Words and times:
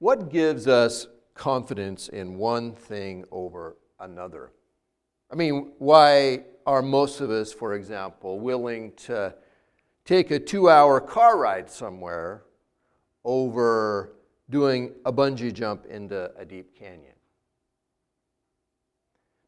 What 0.00 0.30
gives 0.30 0.66
us 0.66 1.08
confidence 1.34 2.08
in 2.08 2.38
one 2.38 2.72
thing 2.72 3.26
over 3.30 3.76
another? 3.98 4.50
I 5.30 5.34
mean, 5.34 5.72
why 5.76 6.44
are 6.66 6.80
most 6.80 7.20
of 7.20 7.30
us, 7.30 7.52
for 7.52 7.74
example, 7.74 8.40
willing 8.40 8.92
to 9.04 9.34
take 10.06 10.30
a 10.30 10.38
two 10.38 10.70
hour 10.70 11.02
car 11.02 11.38
ride 11.38 11.68
somewhere 11.68 12.44
over 13.26 14.14
doing 14.48 14.94
a 15.04 15.12
bungee 15.12 15.52
jump 15.52 15.84
into 15.84 16.32
a 16.34 16.46
deep 16.46 16.74
canyon? 16.74 17.12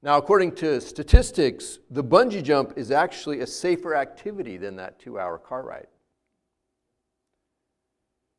Now, 0.03 0.19
according 0.19 0.55
to 0.57 0.82
statistics, 0.82 1.79
the 1.91 2.05
bungee 2.05 2.43
jump 2.43 2.75
is 2.77 2.91
actually 2.91 3.41
a 3.41 3.46
safer 3.46 3.95
activity 3.95 4.59
than 4.59 4.77
that 4.77 4.98
two 4.98 5.19
hour 5.19 5.39
car 5.39 5.62
ride. 5.62 5.87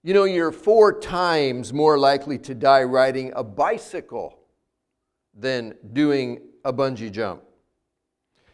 You 0.05 0.13
know, 0.13 0.25
you're 0.25 0.51
four 0.51 0.99
times 0.99 1.71
more 1.71 1.97
likely 1.97 2.37
to 2.39 2.53
die 2.53 2.83
riding 2.83 3.31
a 3.37 3.43
bicycle 3.43 4.37
than 5.33 5.75
doing 5.93 6.41
a 6.65 6.73
bungee 6.73 7.09
jump. 7.09 7.41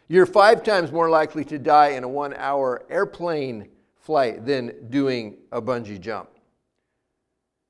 You're 0.06 0.26
five 0.26 0.62
times 0.62 0.92
more 0.92 1.10
likely 1.10 1.44
to 1.46 1.58
die 1.58 1.88
in 1.88 2.04
a 2.04 2.08
one 2.08 2.34
hour 2.34 2.84
airplane 2.88 3.68
flight 3.96 4.46
than 4.46 4.88
doing 4.90 5.38
a 5.50 5.60
bungee 5.60 6.00
jump. 6.00 6.30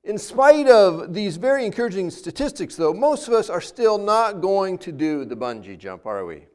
In 0.03 0.19
spite 0.19 0.67
of 0.67 1.15
these 1.15 1.37
very 1.37 1.65
encouraging 1.65 2.11
statistics, 2.11 2.75
though, 2.75 2.93
most 2.93 3.27
of 3.27 3.33
us 3.33 3.49
are 3.49 3.61
still 3.61 3.97
not 3.97 4.41
going 4.41 4.77
to 4.79 4.91
do 4.91 5.25
the 5.25 5.35
bungee 5.35 5.77
jump, 5.77 6.05
are 6.05 6.25
we? 6.25 6.45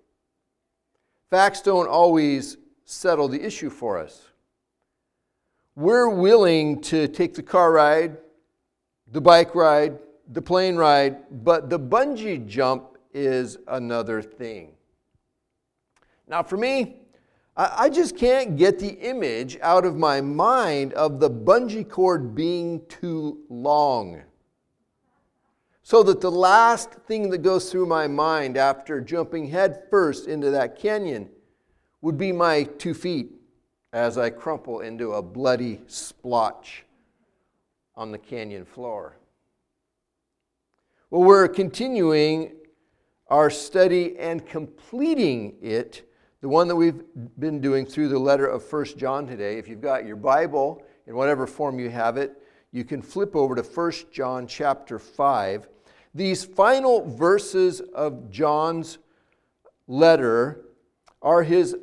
Facts 1.29 1.61
don't 1.61 1.89
always 1.89 2.57
settle 2.85 3.27
the 3.27 3.45
issue 3.45 3.71
for 3.71 3.99
us 3.99 4.29
we're 5.77 6.09
willing 6.09 6.81
to 6.81 7.07
take 7.07 7.35
the 7.35 7.43
car 7.43 7.71
ride, 7.71 8.17
the 9.13 9.21
bike 9.21 9.55
ride, 9.55 9.99
the 10.33 10.41
plane 10.41 10.75
ride, 10.75 11.19
but 11.45 11.69
the 11.69 11.79
bungee 11.79 12.45
jump 12.47 12.97
is 13.13 13.59
another 13.69 14.23
thing. 14.23 14.73
Now, 16.27 16.43
for 16.43 16.57
me, 16.57 17.03
I 17.59 17.89
just 17.89 18.17
can't 18.17 18.57
get 18.57 18.79
the 18.79 18.89
image 18.89 19.59
out 19.63 19.85
of 19.85 19.97
my 19.97 20.21
mind 20.21 20.93
of 20.95 21.21
the 21.21 21.31
bungee 21.31 21.89
cord 21.89 22.35
being 22.35 22.85
too 22.87 23.45
long. 23.49 24.23
So 25.83 26.03
that 26.03 26.21
the 26.21 26.31
last 26.31 26.91
thing 27.07 27.31
that 27.31 27.39
goes 27.39 27.71
through 27.71 27.87
my 27.87 28.09
mind 28.09 28.57
after 28.57 29.01
jumping 29.01 29.49
headfirst 29.49 30.27
into 30.27 30.51
that 30.51 30.77
canyon 30.77 31.31
would 32.01 32.19
be 32.19 32.33
my 32.33 32.65
two 32.65 32.93
feet 32.93 33.36
as 33.97 34.19
I 34.19 34.29
crumple 34.29 34.81
into 34.81 35.15
a 35.15 35.23
bloody 35.23 35.81
splotch 35.87 36.85
on 37.95 38.13
the 38.13 38.19
canyon 38.19 38.67
floor. 38.67 39.17
Well, 41.09 41.23
we're 41.23 41.49
continuing 41.49 42.53
our 43.29 43.49
study 43.49 44.19
and 44.19 44.47
completing 44.47 45.55
it, 45.63 46.07
the 46.43 46.49
one 46.51 46.69
that 46.69 46.77
we've 46.77 47.01
been 47.39 47.63
doing 47.63 47.87
through 47.87 48.09
the 48.09 48.19
letter 48.19 48.47
of 48.47 48.63
First 48.63 48.99
John 48.99 49.27
today. 49.27 49.57
If 49.57 49.67
you've 49.67 49.81
got 49.81 50.05
your 50.05 50.17
Bible 50.17 50.85
in 51.07 51.17
whatever 51.17 51.47
form 51.47 51.79
you 51.79 51.89
have 51.89 52.19
it, 52.19 52.37
you 52.73 52.85
can 52.85 53.01
flip 53.01 53.35
over 53.35 53.55
to 53.55 53.63
First 53.63 54.13
John 54.13 54.47
chapter 54.47 54.99
5. 54.99 55.69
These 56.15 56.45
final 56.45 57.03
verses 57.09 57.81
of 57.81 58.31
John's 58.31 58.99
letter 59.89 60.67
are 61.23 61.43
his 61.43 61.75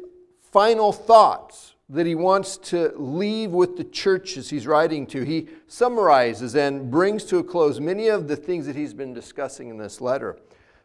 final 0.51 0.91
thoughts 0.91 1.72
that 1.89 2.05
he 2.05 2.15
wants 2.15 2.57
to 2.57 2.93
leave 2.95 3.51
with 3.51 3.77
the 3.77 3.83
churches 3.83 4.49
he's 4.49 4.65
writing 4.65 5.05
to. 5.07 5.23
He 5.23 5.49
summarizes 5.67 6.55
and 6.55 6.89
brings 6.89 7.23
to 7.25 7.37
a 7.39 7.43
close 7.43 7.79
many 7.79 8.07
of 8.07 8.27
the 8.27 8.35
things 8.35 8.65
that 8.65 8.75
he's 8.75 8.93
been 8.93 9.13
discussing 9.13 9.69
in 9.69 9.77
this 9.77 9.99
letter. 9.99 10.37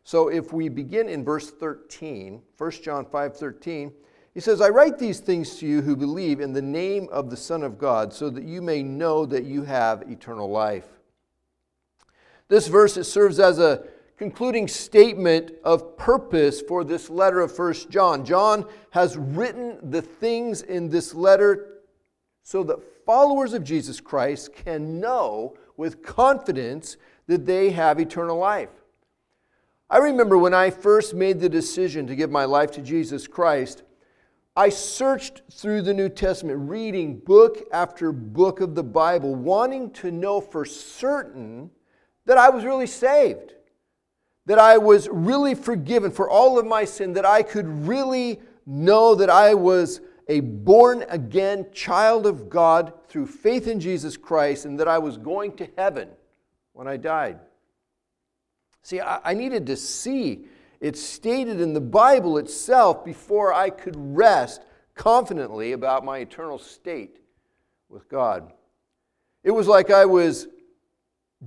So 0.04 0.28
if 0.28 0.52
we 0.52 0.68
begin 0.68 1.08
in 1.08 1.24
verse 1.24 1.50
13, 1.50 2.42
1 2.56 2.82
John 2.82 3.04
5:13, 3.04 3.92
he 4.34 4.40
says, 4.40 4.60
"I 4.60 4.68
write 4.70 4.98
these 4.98 5.20
things 5.20 5.56
to 5.56 5.66
you 5.66 5.82
who 5.82 5.96
believe 5.96 6.40
in 6.40 6.52
the 6.52 6.62
name 6.62 7.08
of 7.10 7.30
the 7.30 7.36
Son 7.36 7.62
of 7.62 7.78
God, 7.78 8.12
so 8.12 8.30
that 8.30 8.44
you 8.44 8.62
may 8.62 8.82
know 8.82 9.26
that 9.26 9.44
you 9.44 9.62
have 9.62 10.10
eternal 10.10 10.48
life." 10.48 10.98
This 12.48 12.68
verse 12.68 12.96
it 12.96 13.04
serves 13.04 13.38
as 13.38 13.58
a 13.58 13.84
concluding 14.18 14.66
statement 14.66 15.52
of 15.62 15.96
purpose 15.96 16.60
for 16.60 16.82
this 16.82 17.08
letter 17.08 17.40
of 17.40 17.54
First 17.54 17.88
John. 17.88 18.24
John 18.24 18.66
has 18.90 19.16
written 19.16 19.78
the 19.90 20.02
things 20.02 20.62
in 20.62 20.88
this 20.88 21.14
letter 21.14 21.78
so 22.42 22.64
that 22.64 23.06
followers 23.06 23.52
of 23.54 23.62
Jesus 23.62 24.00
Christ 24.00 24.52
can 24.52 24.98
know 24.98 25.54
with 25.76 26.02
confidence 26.02 26.96
that 27.28 27.46
they 27.46 27.70
have 27.70 28.00
eternal 28.00 28.36
life. 28.36 28.70
I 29.88 29.98
remember 29.98 30.36
when 30.36 30.52
I 30.52 30.70
first 30.70 31.14
made 31.14 31.38
the 31.38 31.48
decision 31.48 32.08
to 32.08 32.16
give 32.16 32.30
my 32.30 32.44
life 32.44 32.72
to 32.72 32.82
Jesus 32.82 33.28
Christ, 33.28 33.84
I 34.56 34.70
searched 34.70 35.42
through 35.52 35.82
the 35.82 35.94
New 35.94 36.08
Testament, 36.08 36.68
reading 36.68 37.18
book 37.20 37.68
after 37.72 38.10
book 38.10 38.60
of 38.60 38.74
the 38.74 38.82
Bible, 38.82 39.36
wanting 39.36 39.92
to 39.92 40.10
know 40.10 40.40
for 40.40 40.64
certain 40.64 41.70
that 42.26 42.36
I 42.36 42.50
was 42.50 42.64
really 42.64 42.88
saved 42.88 43.54
that 44.48 44.58
I 44.58 44.78
was 44.78 45.10
really 45.12 45.54
forgiven 45.54 46.10
for 46.10 46.30
all 46.30 46.58
of 46.58 46.64
my 46.64 46.86
sin, 46.86 47.12
that 47.12 47.26
I 47.26 47.42
could 47.42 47.68
really 47.86 48.40
know 48.64 49.14
that 49.14 49.28
I 49.28 49.52
was 49.52 50.00
a 50.26 50.40
born 50.40 51.04
again 51.10 51.66
child 51.70 52.26
of 52.26 52.48
God 52.48 52.94
through 53.08 53.26
faith 53.26 53.68
in 53.68 53.78
Jesus 53.78 54.16
Christ, 54.16 54.64
and 54.64 54.80
that 54.80 54.88
I 54.88 54.96
was 54.96 55.18
going 55.18 55.54
to 55.56 55.68
heaven 55.76 56.08
when 56.72 56.88
I 56.88 56.96
died. 56.96 57.40
See, 58.82 59.02
I, 59.02 59.34
needed 59.34 59.66
to 59.66 59.76
see 59.76 60.46
it 60.80 60.96
stated 60.96 61.60
in 61.60 61.74
the 61.74 61.80
Bible 61.80 62.38
itself 62.38 63.04
before 63.04 63.52
I 63.52 63.68
could 63.68 63.96
rest 63.98 64.62
confidently 64.94 65.72
about 65.72 66.06
my 66.06 66.18
eternal 66.18 66.58
state 66.58 67.18
with 67.90 68.08
God. 68.08 68.50
It 69.44 69.50
was 69.50 69.68
like 69.68 69.90
I 69.90 70.06
was 70.06 70.48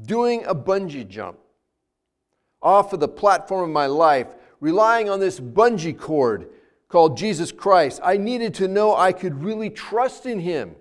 doing 0.04 0.46
a 0.46 0.54
bungee 0.54 1.08
jump 1.08 1.40
off 2.62 2.94
of 2.94 3.00
the 3.00 3.08
platform 3.08 3.64
of 3.64 3.70
my 3.70 3.88
life, 3.88 4.28
relying 4.60 5.10
on 5.10 5.20
this 5.20 5.40
bungee 5.40 5.98
cord 5.98 6.50
called 6.88 7.18
Jesus 7.18 7.52
Christ. 7.52 8.00
I 8.04 8.18
needed 8.18 8.54
to 8.56 8.68
know 8.68 8.96
I 8.96 9.14
could 9.14 9.44
really 9.44 9.70
trust 9.70 10.26
in 10.26 10.40
Him, 10.40 10.76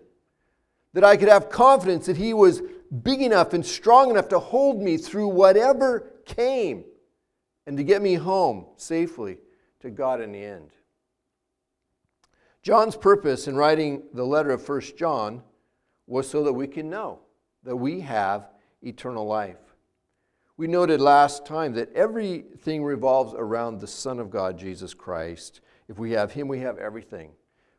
that 0.93 1.05
I 1.05 1.17
could 1.17 1.29
have 1.29 1.49
confidence 1.49 2.07
that 2.07 2.17
He 2.17 2.35
was 2.35 2.63
big 3.03 3.23
enough 3.23 3.53
and 3.53 3.65
strong 3.65 4.11
enough 4.11 4.29
to 4.29 4.39
hold 4.39 4.83
me 4.83 4.97
through 4.97 5.29
whatever 5.29 6.11
came 6.27 6.85
and 7.67 7.77
to 7.77 7.85
get 7.85 8.03
me 8.03 8.15
home 8.15 8.67
safely 8.77 9.39
to 9.81 9.91
God 9.91 10.21
in 10.21 10.33
the 10.33 10.45
end. 10.45 10.71
John's 12.63 12.97
purpose 12.97 13.49
in 13.49 13.57
writing 13.57 14.03
the 14.13 14.25
letter 14.25 14.51
of 14.51 14.69
1 14.69 14.81
John 14.99 15.43
was 16.07 16.29
so 16.29 16.45
that 16.45 16.53
we 16.53 16.67
can 16.67 16.91
know 16.91 17.21
that 17.63 17.77
we 17.77 18.01
have 18.01 18.49
eternal 18.83 19.27
life. 19.27 19.70
We 20.60 20.66
noted 20.66 21.00
last 21.00 21.47
time 21.47 21.72
that 21.76 21.91
everything 21.94 22.84
revolves 22.84 23.32
around 23.34 23.81
the 23.81 23.87
Son 23.87 24.21
of 24.21 24.28
God, 24.28 24.59
Jesus 24.59 24.93
Christ. 24.93 25.62
If 25.88 25.98
we 25.98 26.10
have 26.10 26.32
Him, 26.32 26.48
we 26.48 26.60
have 26.60 26.76
everything. 26.76 27.31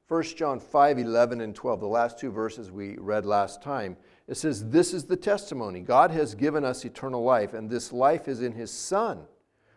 1 0.07 0.23
John 0.23 0.59
5 0.59 0.97
11 0.97 1.41
and 1.41 1.53
12, 1.53 1.79
the 1.79 1.85
last 1.85 2.17
two 2.17 2.31
verses 2.31 2.71
we 2.71 2.97
read 2.97 3.23
last 3.23 3.61
time, 3.61 3.97
it 4.27 4.35
says, 4.35 4.67
This 4.71 4.95
is 4.95 5.03
the 5.03 5.15
testimony. 5.15 5.81
God 5.81 6.09
has 6.09 6.33
given 6.33 6.65
us 6.65 6.83
eternal 6.83 7.23
life, 7.23 7.53
and 7.53 7.69
this 7.69 7.93
life 7.93 8.27
is 8.27 8.41
in 8.41 8.53
His 8.53 8.71
Son. 8.71 9.25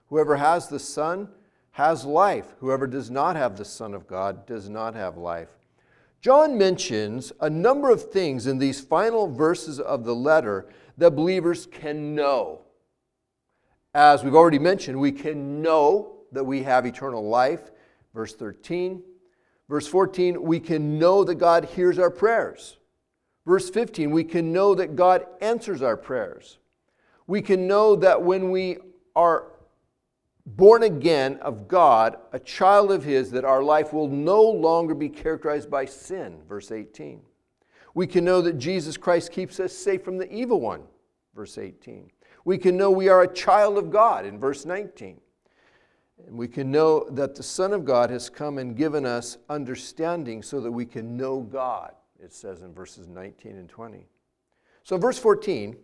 Whoever 0.07 0.37
has 0.37 0.69
the 0.69 0.79
Son 0.79 1.29
has 1.73 2.07
life. 2.07 2.55
Whoever 2.61 2.87
does 2.87 3.11
not 3.11 3.37
have 3.37 3.59
the 3.59 3.67
Son 3.67 3.93
of 3.93 4.07
God 4.07 4.47
does 4.47 4.71
not 4.71 4.95
have 4.95 5.19
life. 5.19 5.51
John 6.23 6.57
mentions 6.57 7.35
a 7.39 7.51
number 7.51 7.91
of 7.91 8.11
things 8.11 8.47
in 8.47 8.57
these 8.57 8.81
final 8.81 9.31
verses 9.31 9.79
of 9.79 10.07
the 10.07 10.15
letter 10.15 10.69
that 10.97 11.11
believers 11.11 11.67
can 11.67 12.15
know 12.15 12.63
as 13.95 14.25
we've 14.25 14.35
already 14.35 14.59
mentioned, 14.59 14.99
we 14.99 15.13
can 15.13 15.63
know 15.63 16.17
that 16.33 16.45
we 16.45 16.63
have 16.65 16.85
eternal 16.85 17.27
life. 17.29 17.71
Verse 18.13 18.35
13. 18.35 19.03
Verse 19.69 19.87
14, 19.87 20.43
we 20.43 20.61
can 20.61 20.99
know 20.99 21.25
that 21.25 21.37
God 21.37 21.65
hears 21.65 21.99
our 21.99 22.11
prayers. 22.11 22.77
Verse 23.47 23.71
15, 23.71 24.11
we 24.11 24.25
can 24.25 24.53
know 24.53 24.75
that 24.75 24.97
God 24.97 25.27
answers 25.41 25.81
our 25.81 25.97
prayers. 25.97 26.59
We 27.27 27.41
can 27.41 27.67
know 27.67 27.97
that 27.97 28.21
when 28.21 28.51
we 28.51 28.79
are 29.17 29.47
born 30.47 30.83
again 30.83 31.39
of 31.39 31.67
God, 31.69 32.19
a 32.33 32.39
child 32.39 32.93
of 32.93 33.05
His, 33.05 33.31
that 33.31 33.45
our 33.45 33.63
life 33.63 33.93
will 33.93 34.09
no 34.09 34.43
longer 34.43 34.95
be 34.95 35.09
characterized 35.09 35.71
by 35.71 35.87
sin. 35.87 36.43
Verse 36.47 36.71
18. 36.71 37.23
We 37.95 38.07
can 38.07 38.25
know 38.25 38.43
that 38.43 38.59
Jesus 38.59 38.97
Christ 38.97 39.33
keeps 39.33 39.61
us 39.61 39.73
safe 39.73 40.05
from 40.05 40.19
the 40.19 40.31
evil 40.31 40.61
one. 40.61 40.83
Verse 41.35 41.57
18. 41.57 42.11
We 42.45 42.59
can 42.59 42.77
know 42.77 42.91
we 42.91 43.09
are 43.09 43.23
a 43.23 43.33
child 43.33 43.79
of 43.79 43.91
God 43.91 44.27
in 44.27 44.39
verse 44.39 44.65
19. 44.65 45.21
And 46.27 46.37
we 46.37 46.49
can 46.49 46.71
know 46.71 47.09
that 47.11 47.35
the 47.35 47.43
Son 47.43 47.73
of 47.73 47.85
God 47.85 48.11
has 48.11 48.31
come 48.31 48.59
and 48.59 48.77
given 48.77 49.05
us 49.05 49.39
understanding 49.49 50.43
so 50.43 50.61
that 50.61 50.71
we 50.71 50.87
can 50.87 51.17
know 51.17 51.41
God, 51.41 51.93
it 52.23 52.33
says 52.33 52.63
in 52.63 52.73
verses 52.73 53.09
19 53.09 53.57
and 53.57 53.69
20. 53.69 54.07
So, 54.85 54.97
verse 54.97 55.19
14, 55.19 55.77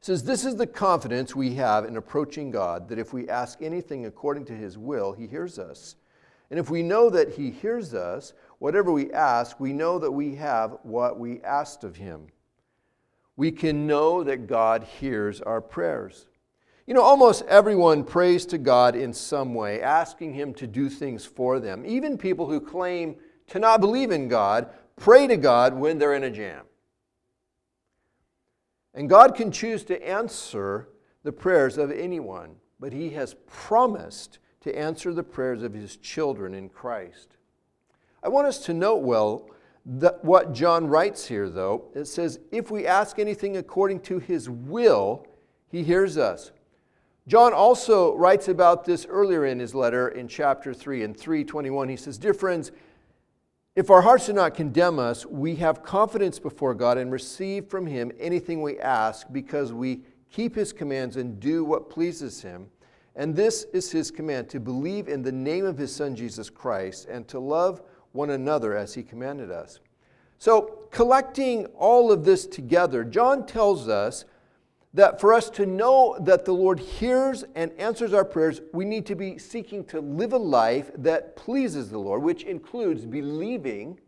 says, 0.00 0.22
This 0.22 0.44
is 0.44 0.56
the 0.56 0.66
confidence 0.66 1.34
we 1.34 1.54
have 1.54 1.84
in 1.84 1.96
approaching 1.96 2.50
God, 2.50 2.88
that 2.88 2.98
if 2.98 3.12
we 3.12 3.28
ask 3.28 3.60
anything 3.60 4.06
according 4.06 4.44
to 4.46 4.54
his 4.54 4.78
will, 4.78 5.12
he 5.12 5.26
hears 5.26 5.58
us. 5.58 5.96
And 6.50 6.58
if 6.58 6.70
we 6.70 6.82
know 6.82 7.10
that 7.10 7.34
he 7.34 7.50
hears 7.50 7.94
us, 7.94 8.32
whatever 8.58 8.90
we 8.90 9.12
ask, 9.12 9.60
we 9.60 9.72
know 9.72 9.98
that 9.98 10.10
we 10.10 10.34
have 10.36 10.78
what 10.82 11.18
we 11.18 11.42
asked 11.42 11.84
of 11.84 11.96
him. 11.96 12.28
We 13.38 13.52
can 13.52 13.86
know 13.86 14.24
that 14.24 14.48
God 14.48 14.82
hears 14.82 15.40
our 15.40 15.60
prayers. 15.60 16.26
You 16.88 16.94
know, 16.94 17.02
almost 17.02 17.44
everyone 17.44 18.02
prays 18.02 18.44
to 18.46 18.58
God 18.58 18.96
in 18.96 19.12
some 19.12 19.54
way, 19.54 19.80
asking 19.80 20.34
him 20.34 20.52
to 20.54 20.66
do 20.66 20.88
things 20.88 21.24
for 21.24 21.60
them. 21.60 21.84
Even 21.86 22.18
people 22.18 22.46
who 22.48 22.60
claim 22.60 23.14
to 23.46 23.60
not 23.60 23.80
believe 23.80 24.10
in 24.10 24.26
God 24.26 24.70
pray 24.96 25.28
to 25.28 25.36
God 25.36 25.72
when 25.72 25.98
they're 25.98 26.14
in 26.14 26.24
a 26.24 26.32
jam. 26.32 26.64
And 28.92 29.08
God 29.08 29.36
can 29.36 29.52
choose 29.52 29.84
to 29.84 30.04
answer 30.04 30.88
the 31.22 31.30
prayers 31.30 31.78
of 31.78 31.92
anyone, 31.92 32.56
but 32.80 32.92
He 32.92 33.10
has 33.10 33.36
promised 33.46 34.40
to 34.62 34.76
answer 34.76 35.14
the 35.14 35.22
prayers 35.22 35.62
of 35.62 35.74
His 35.74 35.96
children 35.96 36.54
in 36.54 36.68
Christ. 36.68 37.36
I 38.20 38.30
want 38.30 38.48
us 38.48 38.58
to 38.64 38.74
note 38.74 39.02
well 39.02 39.48
that 39.88 40.22
what 40.24 40.52
John 40.52 40.86
writes 40.86 41.26
here, 41.26 41.48
though. 41.48 41.90
It 41.94 42.04
says, 42.04 42.38
If 42.52 42.70
we 42.70 42.86
ask 42.86 43.18
anything 43.18 43.56
according 43.56 44.00
to 44.00 44.18
His 44.18 44.48
will, 44.48 45.26
He 45.70 45.82
hears 45.82 46.18
us. 46.18 46.52
John 47.26 47.52
also 47.52 48.14
writes 48.14 48.48
about 48.48 48.86
this 48.86 49.04
earlier 49.06 49.44
in 49.44 49.58
his 49.58 49.74
letter 49.74 50.08
in 50.08 50.28
chapter 50.28 50.72
3 50.72 51.02
and 51.02 51.14
321. 51.14 51.88
He 51.90 51.96
says, 51.96 52.16
Dear 52.16 52.32
friends, 52.32 52.72
if 53.76 53.90
our 53.90 54.00
hearts 54.00 54.26
do 54.26 54.32
not 54.32 54.54
condemn 54.54 54.98
us, 54.98 55.26
we 55.26 55.54
have 55.56 55.82
confidence 55.82 56.38
before 56.38 56.74
God 56.74 56.96
and 56.96 57.12
receive 57.12 57.66
from 57.66 57.86
Him 57.86 58.10
anything 58.18 58.62
we 58.62 58.78
ask 58.80 59.26
because 59.30 59.74
we 59.74 60.00
keep 60.32 60.54
His 60.56 60.72
commands 60.72 61.16
and 61.16 61.38
do 61.38 61.64
what 61.64 61.90
pleases 61.90 62.40
Him. 62.40 62.66
And 63.14 63.36
this 63.36 63.64
is 63.74 63.90
His 63.90 64.10
command 64.10 64.48
to 64.48 64.58
believe 64.58 65.08
in 65.08 65.22
the 65.22 65.30
name 65.30 65.66
of 65.66 65.76
His 65.76 65.94
Son 65.94 66.16
Jesus 66.16 66.48
Christ 66.48 67.08
and 67.10 67.28
to 67.28 67.38
love 67.38 67.82
one 68.18 68.30
another 68.30 68.76
as 68.76 68.94
He 68.94 69.04
commanded 69.04 69.50
us. 69.50 69.78
So, 70.38 70.80
collecting 70.90 71.66
all 71.76 72.10
of 72.10 72.24
this 72.24 72.46
together, 72.46 73.04
John 73.04 73.46
tells 73.46 73.88
us 73.88 74.24
that 74.92 75.20
for 75.20 75.32
us 75.32 75.48
to 75.50 75.64
know 75.64 76.16
that 76.20 76.44
the 76.44 76.52
Lord 76.52 76.80
hears 76.80 77.44
and 77.54 77.70
answers 77.78 78.12
our 78.12 78.24
prayers, 78.24 78.60
we 78.72 78.84
need 78.84 79.06
to 79.06 79.14
be 79.14 79.38
seeking 79.38 79.84
to 79.86 80.00
live 80.00 80.32
a 80.32 80.38
life 80.38 80.90
that 80.96 81.36
pleases 81.36 81.90
the 81.90 81.98
Lord, 81.98 82.22
which 82.22 82.42
includes 82.42 83.04
believing 83.04 84.00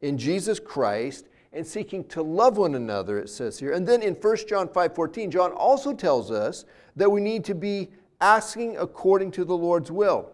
in 0.00 0.16
Jesus 0.16 0.60
Christ 0.60 1.26
and 1.52 1.66
seeking 1.66 2.04
to 2.08 2.22
love 2.22 2.56
one 2.56 2.76
another, 2.76 3.18
it 3.18 3.30
says 3.30 3.58
here. 3.58 3.72
And 3.72 3.86
then 3.86 4.00
in 4.00 4.14
1 4.14 4.46
John 4.48 4.68
5:14, 4.68 5.30
John 5.30 5.50
also 5.52 5.92
tells 5.92 6.30
us 6.30 6.64
that 6.94 7.10
we 7.10 7.20
need 7.20 7.44
to 7.46 7.54
be 7.54 7.90
asking 8.20 8.76
according 8.76 9.32
to 9.32 9.44
the 9.44 9.56
Lord's 9.56 9.90
will. 9.90 10.30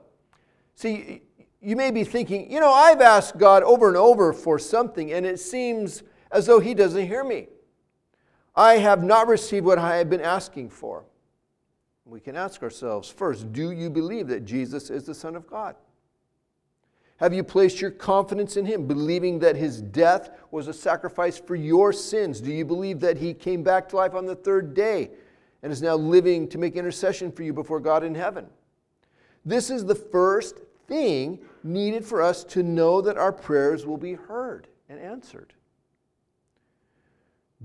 See, 0.74 1.22
you 1.64 1.76
may 1.76 1.90
be 1.90 2.04
thinking, 2.04 2.50
you 2.50 2.60
know, 2.60 2.72
I've 2.72 3.00
asked 3.00 3.38
God 3.38 3.62
over 3.62 3.88
and 3.88 3.96
over 3.96 4.32
for 4.32 4.58
something, 4.58 5.12
and 5.12 5.24
it 5.24 5.40
seems 5.40 6.02
as 6.30 6.46
though 6.46 6.60
He 6.60 6.74
doesn't 6.74 7.06
hear 7.06 7.24
me. 7.24 7.48
I 8.54 8.74
have 8.74 9.02
not 9.02 9.26
received 9.26 9.66
what 9.66 9.78
I 9.78 9.96
have 9.96 10.10
been 10.10 10.20
asking 10.20 10.70
for. 10.70 11.04
We 12.04 12.20
can 12.20 12.36
ask 12.36 12.62
ourselves 12.62 13.08
first 13.08 13.52
do 13.52 13.70
you 13.70 13.88
believe 13.88 14.28
that 14.28 14.44
Jesus 14.44 14.90
is 14.90 15.04
the 15.04 15.14
Son 15.14 15.34
of 15.34 15.46
God? 15.46 15.74
Have 17.16 17.32
you 17.32 17.42
placed 17.42 17.80
your 17.80 17.90
confidence 17.90 18.56
in 18.56 18.66
Him, 18.66 18.86
believing 18.86 19.38
that 19.38 19.56
His 19.56 19.80
death 19.80 20.30
was 20.50 20.68
a 20.68 20.72
sacrifice 20.72 21.38
for 21.38 21.54
your 21.54 21.92
sins? 21.92 22.40
Do 22.40 22.52
you 22.52 22.64
believe 22.64 23.00
that 23.00 23.16
He 23.16 23.32
came 23.32 23.62
back 23.62 23.88
to 23.88 23.96
life 23.96 24.14
on 24.14 24.26
the 24.26 24.34
third 24.34 24.74
day 24.74 25.10
and 25.62 25.72
is 25.72 25.80
now 25.80 25.94
living 25.94 26.46
to 26.48 26.58
make 26.58 26.76
intercession 26.76 27.32
for 27.32 27.42
you 27.42 27.52
before 27.52 27.80
God 27.80 28.04
in 28.04 28.14
heaven? 28.14 28.46
This 29.44 29.70
is 29.70 29.84
the 29.84 29.94
first 29.94 30.60
thing 30.86 31.38
needed 31.62 32.04
for 32.04 32.22
us 32.22 32.44
to 32.44 32.62
know 32.62 33.00
that 33.00 33.16
our 33.16 33.32
prayers 33.32 33.86
will 33.86 33.96
be 33.96 34.14
heard 34.14 34.68
and 34.88 34.98
answered. 34.98 35.54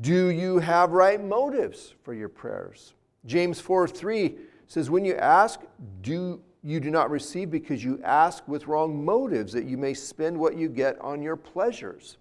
Do 0.02 0.30
you 0.30 0.60
have 0.60 0.92
right 0.92 1.22
motives 1.24 1.94
for 2.04 2.14
your 2.14 2.30
prayers? 2.30 2.94
James 3.26 3.60
4 3.60 3.88
3 3.88 4.36
says, 4.68 4.90
When 4.90 5.04
you 5.04 5.16
ask, 5.16 5.60
do 6.02 6.42
you 6.64 6.80
do 6.80 6.92
not 6.92 7.10
receive 7.10 7.50
because 7.50 7.84
you 7.84 8.02
ask 8.04 8.48
with 8.48 8.68
wrong 8.68 9.04
motives, 9.04 9.54
that 9.54 9.66
you 9.66 9.78
may 9.78 9.94
spend 9.94 10.38
what 10.38 10.58
you 10.58 10.68
get 10.68 11.00
on 11.00 11.22
your 11.22 11.36
pleasures. 11.36 12.18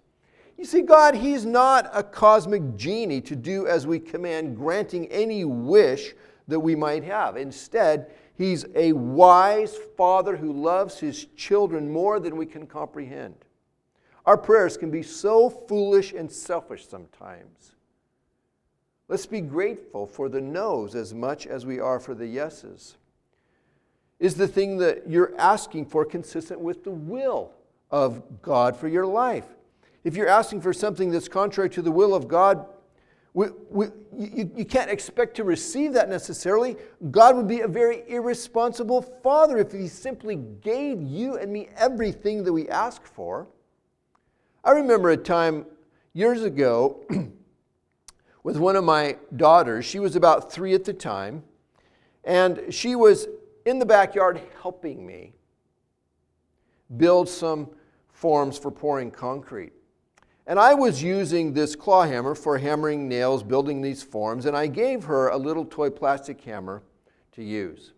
You 0.57 0.65
see, 0.65 0.81
God, 0.81 1.15
He's 1.15 1.45
not 1.45 1.89
a 1.93 2.03
cosmic 2.03 2.75
genie 2.75 3.21
to 3.21 3.35
do 3.35 3.67
as 3.67 3.87
we 3.87 3.99
command, 3.99 4.55
granting 4.55 5.07
any 5.07 5.45
wish 5.45 6.15
that 6.47 6.59
we 6.59 6.75
might 6.75 7.03
have. 7.03 7.37
Instead, 7.37 8.11
He's 8.39 8.65
a 8.73 8.93
wise 8.93 9.75
Father 9.97 10.37
who 10.37 10.53
loves 10.53 10.97
His 10.97 11.25
children 11.35 11.91
more 11.91 12.21
than 12.21 12.37
we 12.37 12.45
can 12.45 12.67
comprehend. 12.67 13.35
Our 14.25 14.37
prayers 14.37 14.77
can 14.77 14.89
be 14.89 15.03
so 15.03 15.49
foolish 15.49 16.13
and 16.13 16.31
selfish 16.31 16.87
sometimes. 16.87 17.73
Let's 19.09 19.25
be 19.25 19.41
grateful 19.41 20.07
for 20.07 20.29
the 20.29 20.39
no's 20.39 20.95
as 20.95 21.13
much 21.13 21.47
as 21.47 21.65
we 21.65 21.81
are 21.81 21.99
for 21.99 22.15
the 22.15 22.27
yeses. 22.27 22.95
Is 24.19 24.35
the 24.35 24.47
thing 24.47 24.77
that 24.77 25.09
you're 25.09 25.37
asking 25.37 25.87
for 25.87 26.05
consistent 26.05 26.61
with 26.61 26.85
the 26.85 26.91
will 26.91 27.51
of 27.91 28.41
God 28.41 28.77
for 28.77 28.87
your 28.87 29.05
life? 29.05 29.47
If 30.05 30.15
you're 30.15 30.29
asking 30.29 30.61
for 30.61 30.71
something 30.71 31.11
that's 31.11 31.27
contrary 31.27 31.69
to 31.71 31.81
the 31.81 31.91
will 31.91 32.15
of 32.15 32.29
God, 32.29 32.65
we, 33.39 33.47
we, 33.69 33.85
you, 34.17 34.51
you 34.53 34.65
can't 34.65 34.91
expect 34.91 35.37
to 35.37 35.45
receive 35.45 35.93
that 35.93 36.09
necessarily. 36.09 36.75
God 37.09 37.37
would 37.37 37.47
be 37.47 37.61
a 37.61 37.69
very 37.69 38.03
irresponsible 38.09 39.01
father 39.01 39.57
if 39.57 39.71
he 39.71 39.87
simply 39.87 40.35
gave 40.35 41.01
you 41.01 41.37
and 41.37 41.49
me 41.49 41.69
everything 41.77 42.43
that 42.43 42.51
we 42.51 42.67
ask 42.67 43.05
for. 43.05 43.47
I 44.61 44.71
remember 44.71 45.11
a 45.11 45.15
time 45.15 45.65
years 46.11 46.43
ago 46.43 47.01
with 48.43 48.57
one 48.57 48.75
of 48.75 48.83
my 48.83 49.15
daughters. 49.37 49.85
She 49.85 49.99
was 49.99 50.17
about 50.17 50.51
three 50.51 50.73
at 50.73 50.83
the 50.83 50.91
time, 50.91 51.41
and 52.25 52.61
she 52.69 52.93
was 52.93 53.29
in 53.65 53.79
the 53.79 53.85
backyard 53.85 54.41
helping 54.61 55.05
me 55.05 55.31
build 56.97 57.29
some 57.29 57.69
forms 58.09 58.57
for 58.57 58.69
pouring 58.69 59.11
concrete. 59.11 59.71
And 60.49 60.59
I 60.59 60.73
was 60.73 61.03
using 61.03 61.53
this 61.53 61.75
claw 61.75 62.07
hammer 62.07 62.33
for 62.33 62.57
hammering 62.57 63.07
nails, 63.07 63.43
building 63.43 63.83
these 63.83 64.01
forms, 64.01 64.47
and 64.47 64.57
I 64.57 64.65
gave 64.65 65.03
her 65.03 65.27
a 65.27 65.37
little 65.37 65.63
toy 65.63 65.91
plastic 65.91 66.41
hammer 66.41 66.81
to 67.33 67.43
use. 67.43 67.93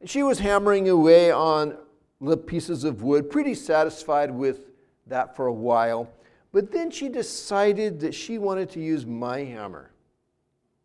And 0.00 0.08
she 0.08 0.22
was 0.22 0.38
hammering 0.38 0.88
away 0.88 1.30
on 1.30 1.76
the 2.22 2.38
pieces 2.38 2.84
of 2.84 3.02
wood, 3.02 3.30
pretty 3.30 3.52
satisfied 3.52 4.30
with 4.30 4.70
that 5.08 5.36
for 5.36 5.48
a 5.48 5.52
while. 5.52 6.10
But 6.52 6.72
then 6.72 6.90
she 6.90 7.10
decided 7.10 8.00
that 8.00 8.14
she 8.14 8.38
wanted 8.38 8.70
to 8.70 8.80
use 8.80 9.04
my 9.04 9.40
hammer. 9.40 9.90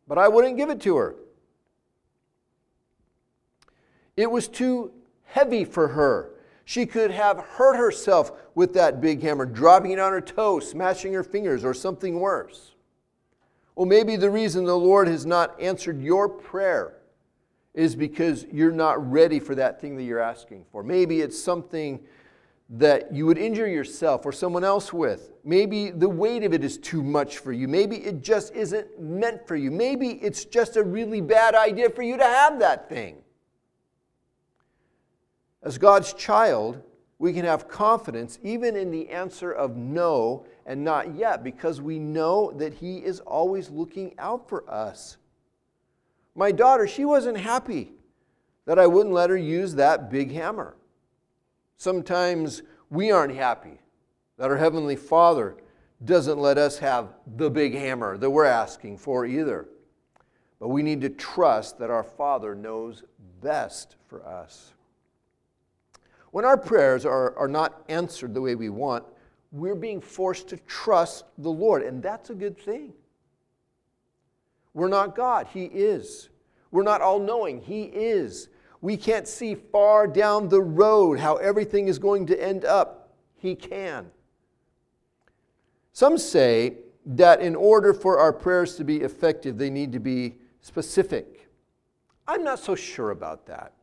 But 0.06 0.18
I 0.18 0.28
wouldn't 0.28 0.58
give 0.58 0.70
it 0.70 0.82
to 0.82 0.98
her. 0.98 1.16
It 4.18 4.30
was 4.30 4.50
too 4.50 4.92
heavy 5.24 5.64
for 5.64 5.88
her. 5.88 6.33
She 6.66 6.86
could 6.86 7.12
have 7.12 7.40
hurt 7.40 7.76
herself 7.76 8.32
with 8.56 8.74
that 8.74 9.02
big 9.02 9.22
hammer, 9.22 9.46
dropping 9.46 9.92
it 9.92 10.00
on 10.00 10.12
her 10.12 10.22
toe, 10.22 10.60
smashing 10.60 11.14
her 11.14 11.24
fingers, 11.24 11.66
or 11.66 11.74
something 11.74 12.20
worse. 12.20 12.76
Well, 13.76 13.86
maybe 13.86 14.16
the 14.16 14.30
reason 14.30 14.66
the 14.66 14.78
Lord 14.78 15.08
has 15.08 15.26
not 15.26 15.60
answered 15.60 16.02
your 16.02 16.30
prayer 16.30 16.98
is 17.74 17.96
because 17.96 18.46
you're 18.52 18.72
not 18.72 19.12
ready 19.12 19.40
for 19.40 19.56
that 19.56 19.82
thing 19.82 19.98
that 19.98 20.04
you're 20.04 20.20
asking 20.20 20.66
for. 20.72 20.84
Maybe 20.84 21.22
it's 21.22 21.42
something 21.42 22.00
that 22.70 23.12
you 23.14 23.26
would 23.26 23.38
injure 23.38 23.68
yourself 23.68 24.26
or 24.26 24.32
someone 24.32 24.64
else 24.64 24.94
with. 24.94 25.32
Maybe 25.44 25.90
the 25.90 26.08
weight 26.08 26.44
of 26.44 26.54
it 26.54 26.64
is 26.64 26.78
too 26.78 27.04
much 27.04 27.40
for 27.40 27.52
you. 27.52 27.68
Maybe 27.68 27.98
it 27.98 28.22
just 28.22 28.54
isn't 28.54 29.00
meant 29.00 29.48
for 29.48 29.56
you. 29.56 29.72
Maybe 29.72 30.12
it's 30.22 30.46
just 30.46 30.78
a 30.78 30.84
really 30.84 31.20
bad 31.20 31.56
idea 31.56 31.90
for 31.90 32.04
you 32.04 32.16
to 32.18 32.24
have 32.24 32.60
that 32.60 32.88
thing. 32.90 33.23
As 35.64 35.78
God's 35.78 36.14
child, 36.14 36.82
we 37.20 37.32
can 37.32 37.46
have 37.46 37.70
confidence 37.70 38.38
even 38.44 38.76
in 38.76 38.92
the 38.92 39.10
answer 39.10 39.52
of 39.52 39.78
no 39.78 40.46
and 40.66 40.84
not 40.84 41.16
yet 41.16 41.44
because 41.44 41.82
we 41.82 41.98
know 41.98 42.52
that 42.58 42.74
He 42.74 42.98
is 42.98 43.22
always 43.22 43.70
looking 43.70 44.14
out 44.20 44.50
for 44.50 44.70
us. 44.70 45.18
My 46.36 46.52
daughter, 46.52 46.86
she 46.86 47.06
wasn't 47.06 47.38
happy 47.38 47.94
that 48.66 48.80
I 48.80 48.88
wouldn't 48.88 49.16
let 49.16 49.30
her 49.30 49.38
use 49.38 49.76
that 49.76 50.10
big 50.10 50.32
hammer. 50.32 50.76
Sometimes 51.78 52.64
we 52.90 53.12
aren't 53.12 53.36
happy 53.36 53.80
that 54.38 54.50
our 54.50 54.58
Heavenly 54.58 54.96
Father 54.96 55.56
doesn't 56.04 56.40
let 56.40 56.58
us 56.58 56.80
have 56.80 57.14
the 57.38 57.50
big 57.50 57.74
hammer 57.74 58.18
that 58.18 58.30
we're 58.30 58.46
asking 58.46 58.98
for 58.98 59.26
either. 59.26 59.70
But 60.60 60.70
we 60.70 60.84
need 60.84 61.02
to 61.02 61.10
trust 61.10 61.80
that 61.80 61.90
our 61.90 62.04
Father 62.04 62.56
knows 62.56 63.04
best 63.42 63.96
for 64.08 64.26
us. 64.26 64.74
When 66.34 66.46
our 66.46 66.58
prayers 66.58 67.06
are, 67.06 67.38
are 67.38 67.48
not 67.48 67.84
answered 67.90 68.34
the 68.34 68.42
way 68.42 68.56
we 68.56 68.70
want, 68.70 69.04
we're 69.52 69.76
being 69.76 70.02
forced 70.02 70.50
to 70.50 70.58
trust 70.66 71.26
the 71.38 71.52
Lord, 71.52 71.84
and 71.84 72.02
that's 72.02 72.32
a 72.32 72.34
good 72.34 72.58
thing. 72.58 72.94
We're 74.74 74.88
not 74.88 75.16
God, 75.16 75.46
He 75.54 75.66
is. 75.66 76.30
We're 76.72 76.82
not 76.82 77.02
all 77.02 77.20
knowing, 77.20 77.62
He 77.62 77.84
is. 77.84 78.50
We 78.82 78.98
can't 78.98 79.28
see 79.28 79.54
far 79.54 80.08
down 80.08 80.50
the 80.50 80.60
road 80.60 81.20
how 81.20 81.36
everything 81.36 81.88
is 81.88 82.00
going 82.00 82.26
to 82.26 82.44
end 82.44 82.66
up. 82.66 83.14
He 83.38 83.54
can. 83.54 84.10
Some 85.92 86.18
say 86.18 86.78
that 87.06 87.42
in 87.42 87.56
order 87.56 87.94
for 87.94 88.18
our 88.18 88.34
prayers 88.34 88.76
to 88.78 88.84
be 88.84 89.02
effective, 89.02 89.60
they 89.60 89.70
need 89.70 89.92
to 89.92 90.00
be 90.00 90.38
specific. 90.62 91.48
I'm 92.28 92.44
not 92.44 92.58
so 92.58 92.74
sure 92.74 93.12
about 93.12 93.46
that. 93.46 93.74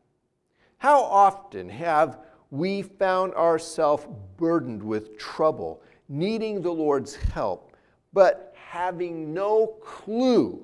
How 0.78 1.00
often 1.04 1.68
have 1.68 2.18
we 2.50 2.82
found 2.82 3.32
ourselves 3.34 4.06
burdened 4.36 4.82
with 4.82 5.18
trouble, 5.18 5.82
needing 6.08 6.60
the 6.60 6.70
Lord's 6.70 7.14
help, 7.14 7.76
but 8.12 8.54
having 8.54 9.32
no 9.32 9.66
clue 9.82 10.60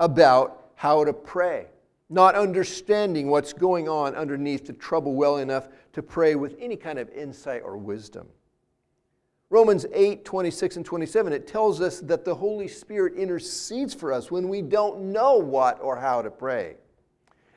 about 0.00 0.70
how 0.74 1.04
to 1.04 1.12
pray, 1.12 1.66
not 2.08 2.34
understanding 2.34 3.28
what's 3.28 3.52
going 3.52 3.88
on 3.88 4.14
underneath 4.14 4.66
the 4.66 4.72
trouble 4.72 5.14
well 5.14 5.38
enough 5.38 5.68
to 5.92 6.02
pray 6.02 6.34
with 6.34 6.56
any 6.58 6.76
kind 6.76 6.98
of 6.98 7.10
insight 7.10 7.62
or 7.62 7.76
wisdom? 7.76 8.26
Romans 9.50 9.86
8, 9.94 10.24
26 10.24 10.76
and 10.76 10.84
27, 10.84 11.32
it 11.32 11.46
tells 11.46 11.80
us 11.80 12.00
that 12.00 12.24
the 12.24 12.34
Holy 12.34 12.68
Spirit 12.68 13.14
intercedes 13.14 13.94
for 13.94 14.12
us 14.12 14.30
when 14.30 14.48
we 14.48 14.60
don't 14.60 15.00
know 15.00 15.36
what 15.36 15.80
or 15.80 15.96
how 15.96 16.20
to 16.20 16.30
pray. 16.30 16.76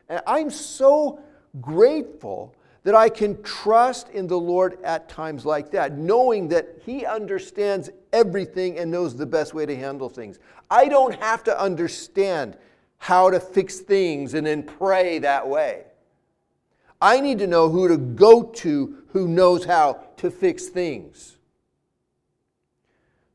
And 0.07 0.21
I'm 0.25 0.49
so 0.49 1.19
grateful 1.59 2.55
that 2.83 2.95
I 2.95 3.09
can 3.09 3.41
trust 3.43 4.09
in 4.09 4.27
the 4.27 4.39
Lord 4.39 4.81
at 4.83 5.07
times 5.07 5.45
like 5.45 5.71
that, 5.71 5.97
knowing 5.97 6.47
that 6.47 6.81
He 6.85 7.05
understands 7.05 7.89
everything 8.11 8.79
and 8.79 8.89
knows 8.89 9.15
the 9.15 9.25
best 9.25 9.53
way 9.53 9.65
to 9.65 9.75
handle 9.75 10.09
things. 10.09 10.39
I 10.69 10.87
don't 10.87 11.15
have 11.21 11.43
to 11.43 11.59
understand 11.59 12.57
how 12.97 13.29
to 13.29 13.39
fix 13.39 13.79
things 13.79 14.33
and 14.33 14.45
then 14.45 14.63
pray 14.63 15.19
that 15.19 15.47
way. 15.47 15.85
I 17.01 17.19
need 17.19 17.39
to 17.39 17.47
know 17.47 17.69
who 17.69 17.87
to 17.87 17.97
go 17.97 18.43
to 18.43 19.03
who 19.09 19.27
knows 19.27 19.65
how 19.65 19.99
to 20.17 20.31
fix 20.31 20.67
things. 20.67 21.37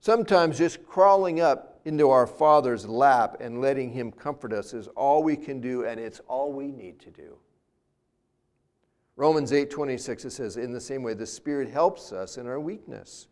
Sometimes 0.00 0.58
just 0.58 0.86
crawling 0.86 1.40
up 1.40 1.80
into 1.84 2.10
our 2.10 2.26
Father's 2.26 2.86
lap 2.86 3.38
and 3.40 3.60
letting 3.60 3.90
Him 3.90 4.10
comfort 4.12 4.52
us 4.52 4.72
is 4.72 4.88
all 4.88 5.22
we 5.22 5.36
can 5.36 5.60
do, 5.60 5.84
and 5.84 6.00
it's 6.00 6.20
all 6.28 6.52
we 6.52 6.66
need 6.70 7.00
to 7.00 7.10
do. 7.10 7.36
Romans 9.16 9.50
8:26 9.50 10.26
it 10.26 10.30
says, 10.30 10.56
In 10.56 10.72
the 10.72 10.80
same 10.80 11.02
way, 11.02 11.14
the 11.14 11.26
Spirit 11.26 11.70
helps 11.70 12.12
us 12.12 12.36
in 12.36 12.46
our 12.46 12.60
weakness. 12.60 13.28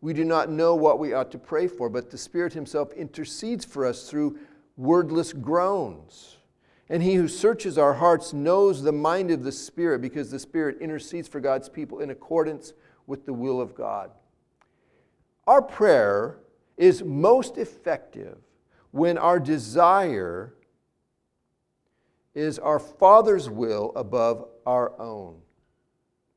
We 0.00 0.12
do 0.12 0.24
not 0.24 0.48
know 0.48 0.76
what 0.76 1.00
we 1.00 1.12
ought 1.12 1.32
to 1.32 1.38
pray 1.38 1.66
for, 1.66 1.88
but 1.88 2.10
the 2.10 2.18
Spirit 2.18 2.52
Himself 2.52 2.92
intercedes 2.92 3.64
for 3.64 3.84
us 3.84 4.08
through 4.08 4.38
wordless 4.76 5.32
groans. 5.32 6.36
And 6.88 7.02
He 7.02 7.14
who 7.14 7.26
searches 7.26 7.76
our 7.76 7.94
hearts 7.94 8.32
knows 8.32 8.82
the 8.82 8.92
mind 8.92 9.32
of 9.32 9.42
the 9.42 9.52
Spirit, 9.52 10.00
because 10.00 10.30
the 10.30 10.38
Spirit 10.38 10.78
intercedes 10.80 11.26
for 11.26 11.40
God's 11.40 11.68
people 11.68 11.98
in 11.98 12.10
accordance 12.10 12.72
with 13.08 13.26
the 13.26 13.32
will 13.32 13.60
of 13.60 13.74
God. 13.74 14.12
Our 15.48 15.62
prayer 15.62 16.38
is 16.76 17.02
most 17.02 17.58
effective 17.58 18.38
when 18.92 19.18
our 19.18 19.40
desire 19.40 20.54
is 22.34 22.58
our 22.58 22.78
Father's 22.78 23.50
will 23.50 23.92
above 23.96 24.46
our 24.68 24.92
own. 25.00 25.36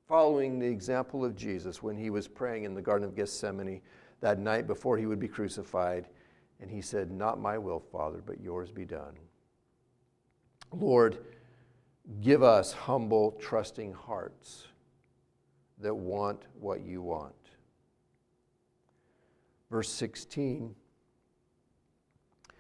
Following 0.08 0.60
the 0.60 0.68
example 0.68 1.24
of 1.24 1.36
Jesus 1.36 1.84
when 1.84 1.98
he 1.98 2.10
was 2.10 2.28
praying 2.28 2.64
in 2.64 2.74
the 2.74 2.82
Garden 2.82 3.08
of 3.08 3.16
Gethsemane 3.16 3.82
that 4.22 4.40
night 4.40 4.68
before 4.68 4.98
he 4.98 5.06
would 5.06 5.20
be 5.20 5.28
crucified, 5.28 6.08
and 6.60 6.70
he 6.70 6.82
said, 6.82 7.12
Not 7.12 7.40
my 7.40 7.58
will, 7.58 7.80
Father, 7.80 8.22
but 8.26 8.42
yours 8.42 8.72
be 8.72 8.86
done. 8.86 9.16
Lord, 10.72 11.20
give 12.22 12.44
us 12.44 12.72
humble, 12.72 13.32
trusting 13.40 13.94
hearts 13.94 14.68
that 15.80 15.94
want 15.94 16.44
what 16.60 16.82
you 16.82 17.02
want 17.02 17.34
verse 19.72 19.90
16 19.90 20.76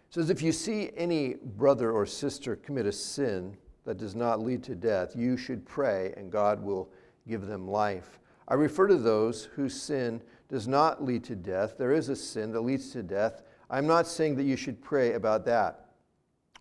says, 0.10 0.30
If 0.30 0.42
you 0.42 0.51
see 0.51 0.90
any 0.96 1.36
brother 1.36 1.92
or 1.92 2.06
sister 2.06 2.56
commit 2.56 2.86
a 2.86 2.92
sin 2.92 3.58
that 3.86 3.98
does 3.98 4.16
not 4.16 4.42
lead 4.42 4.64
to 4.64 4.76
death, 4.76 5.16
you 5.16 5.38
should 5.38 5.66
pray 5.66 6.14
and 6.18 6.32
God 6.32 6.62
will 6.62 6.90
give 7.28 7.48
them 7.48 7.68
life. 7.68 8.20
I 8.48 8.56
refer 8.56 8.88
to 8.88 8.98
those 8.98 9.46
whose 9.56 9.80
sin 9.80 10.22
does 10.50 10.68
not 10.68 11.04
lead 11.04 11.24
to 11.26 11.36
death. 11.36 11.78
There 11.78 11.94
is 11.94 12.10
a 12.10 12.16
sin 12.16 12.52
that 12.52 12.62
leads 12.62 12.92
to 12.92 13.02
death. 13.02 13.44
I'm 13.70 13.88
not 13.88 14.08
saying 14.08 14.36
that 14.36 14.44
you 14.44 14.58
should 14.58 14.82
pray 14.82 15.14
about 15.14 15.46
that. 15.46 15.86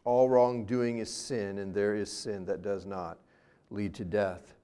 All 0.04 0.28
wrongdoing 0.28 0.98
is 0.98 1.12
sin, 1.12 1.58
and 1.58 1.74
there 1.74 1.94
is 1.94 2.10
sin 2.10 2.46
that 2.46 2.62
does 2.62 2.86
not 2.86 3.18
lead 3.70 3.94
to 3.94 4.04
death. 4.04 4.54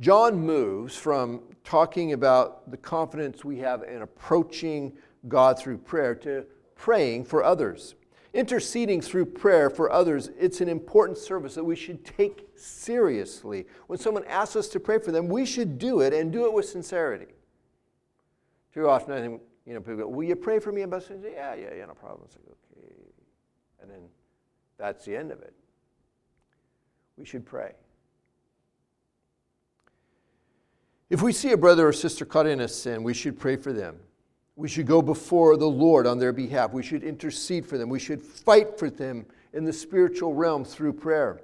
John 0.00 0.38
moves 0.38 0.96
from 0.96 1.42
talking 1.62 2.12
about 2.12 2.70
the 2.70 2.76
confidence 2.76 3.44
we 3.44 3.58
have 3.58 3.82
in 3.82 4.02
approaching 4.02 4.92
God 5.28 5.58
through 5.58 5.78
prayer 5.78 6.14
to 6.16 6.46
praying 6.74 7.24
for 7.24 7.44
others. 7.44 7.94
Interceding 8.34 9.00
through 9.00 9.26
prayer 9.26 9.70
for 9.70 9.92
others, 9.92 10.28
it's 10.36 10.60
an 10.60 10.68
important 10.68 11.16
service 11.16 11.54
that 11.54 11.62
we 11.62 11.76
should 11.76 12.04
take 12.04 12.48
seriously. 12.56 13.64
When 13.86 13.96
someone 13.96 14.24
asks 14.24 14.56
us 14.56 14.68
to 14.70 14.80
pray 14.80 14.98
for 14.98 15.12
them, 15.12 15.28
we 15.28 15.46
should 15.46 15.78
do 15.78 16.00
it 16.00 16.12
and 16.12 16.32
do 16.32 16.44
it 16.44 16.52
with 16.52 16.68
sincerity. 16.68 17.32
Too 18.72 18.88
often, 18.88 19.14
I 19.14 19.20
think, 19.20 19.40
you 19.64 19.74
know, 19.74 19.80
people 19.80 19.98
go, 19.98 20.08
Will 20.08 20.24
you 20.24 20.34
pray 20.34 20.58
for 20.58 20.72
me 20.72 20.82
about 20.82 21.04
something? 21.04 21.32
Yeah, 21.32 21.54
yeah, 21.54 21.74
yeah, 21.76 21.86
no 21.86 21.94
problem. 21.94 22.22
It's 22.24 22.34
like, 22.34 22.56
okay. 22.76 22.92
And 23.80 23.88
then 23.88 24.08
that's 24.78 25.04
the 25.04 25.16
end 25.16 25.30
of 25.30 25.40
it. 25.40 25.54
We 27.16 27.24
should 27.24 27.46
pray. 27.46 27.74
If 31.08 31.22
we 31.22 31.32
see 31.32 31.52
a 31.52 31.56
brother 31.56 31.86
or 31.86 31.92
sister 31.92 32.24
caught 32.24 32.48
in 32.48 32.60
a 32.60 32.66
sin, 32.66 33.04
we 33.04 33.14
should 33.14 33.38
pray 33.38 33.54
for 33.54 33.72
them. 33.72 34.00
We 34.56 34.68
should 34.68 34.86
go 34.86 35.02
before 35.02 35.56
the 35.56 35.68
Lord 35.68 36.06
on 36.06 36.18
their 36.18 36.32
behalf. 36.32 36.72
We 36.72 36.82
should 36.82 37.02
intercede 37.02 37.66
for 37.66 37.76
them. 37.76 37.88
We 37.88 37.98
should 37.98 38.22
fight 38.22 38.78
for 38.78 38.88
them 38.88 39.26
in 39.52 39.64
the 39.64 39.72
spiritual 39.72 40.34
realm 40.34 40.64
through 40.64 40.92
prayer. 40.92 41.40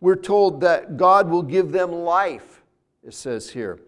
We're 0.00 0.16
told 0.16 0.60
that 0.60 0.98
God 0.98 1.30
will 1.30 1.42
give 1.42 1.72
them 1.72 1.90
life, 1.90 2.62
it 3.02 3.14
says 3.14 3.48
here. 3.48 3.78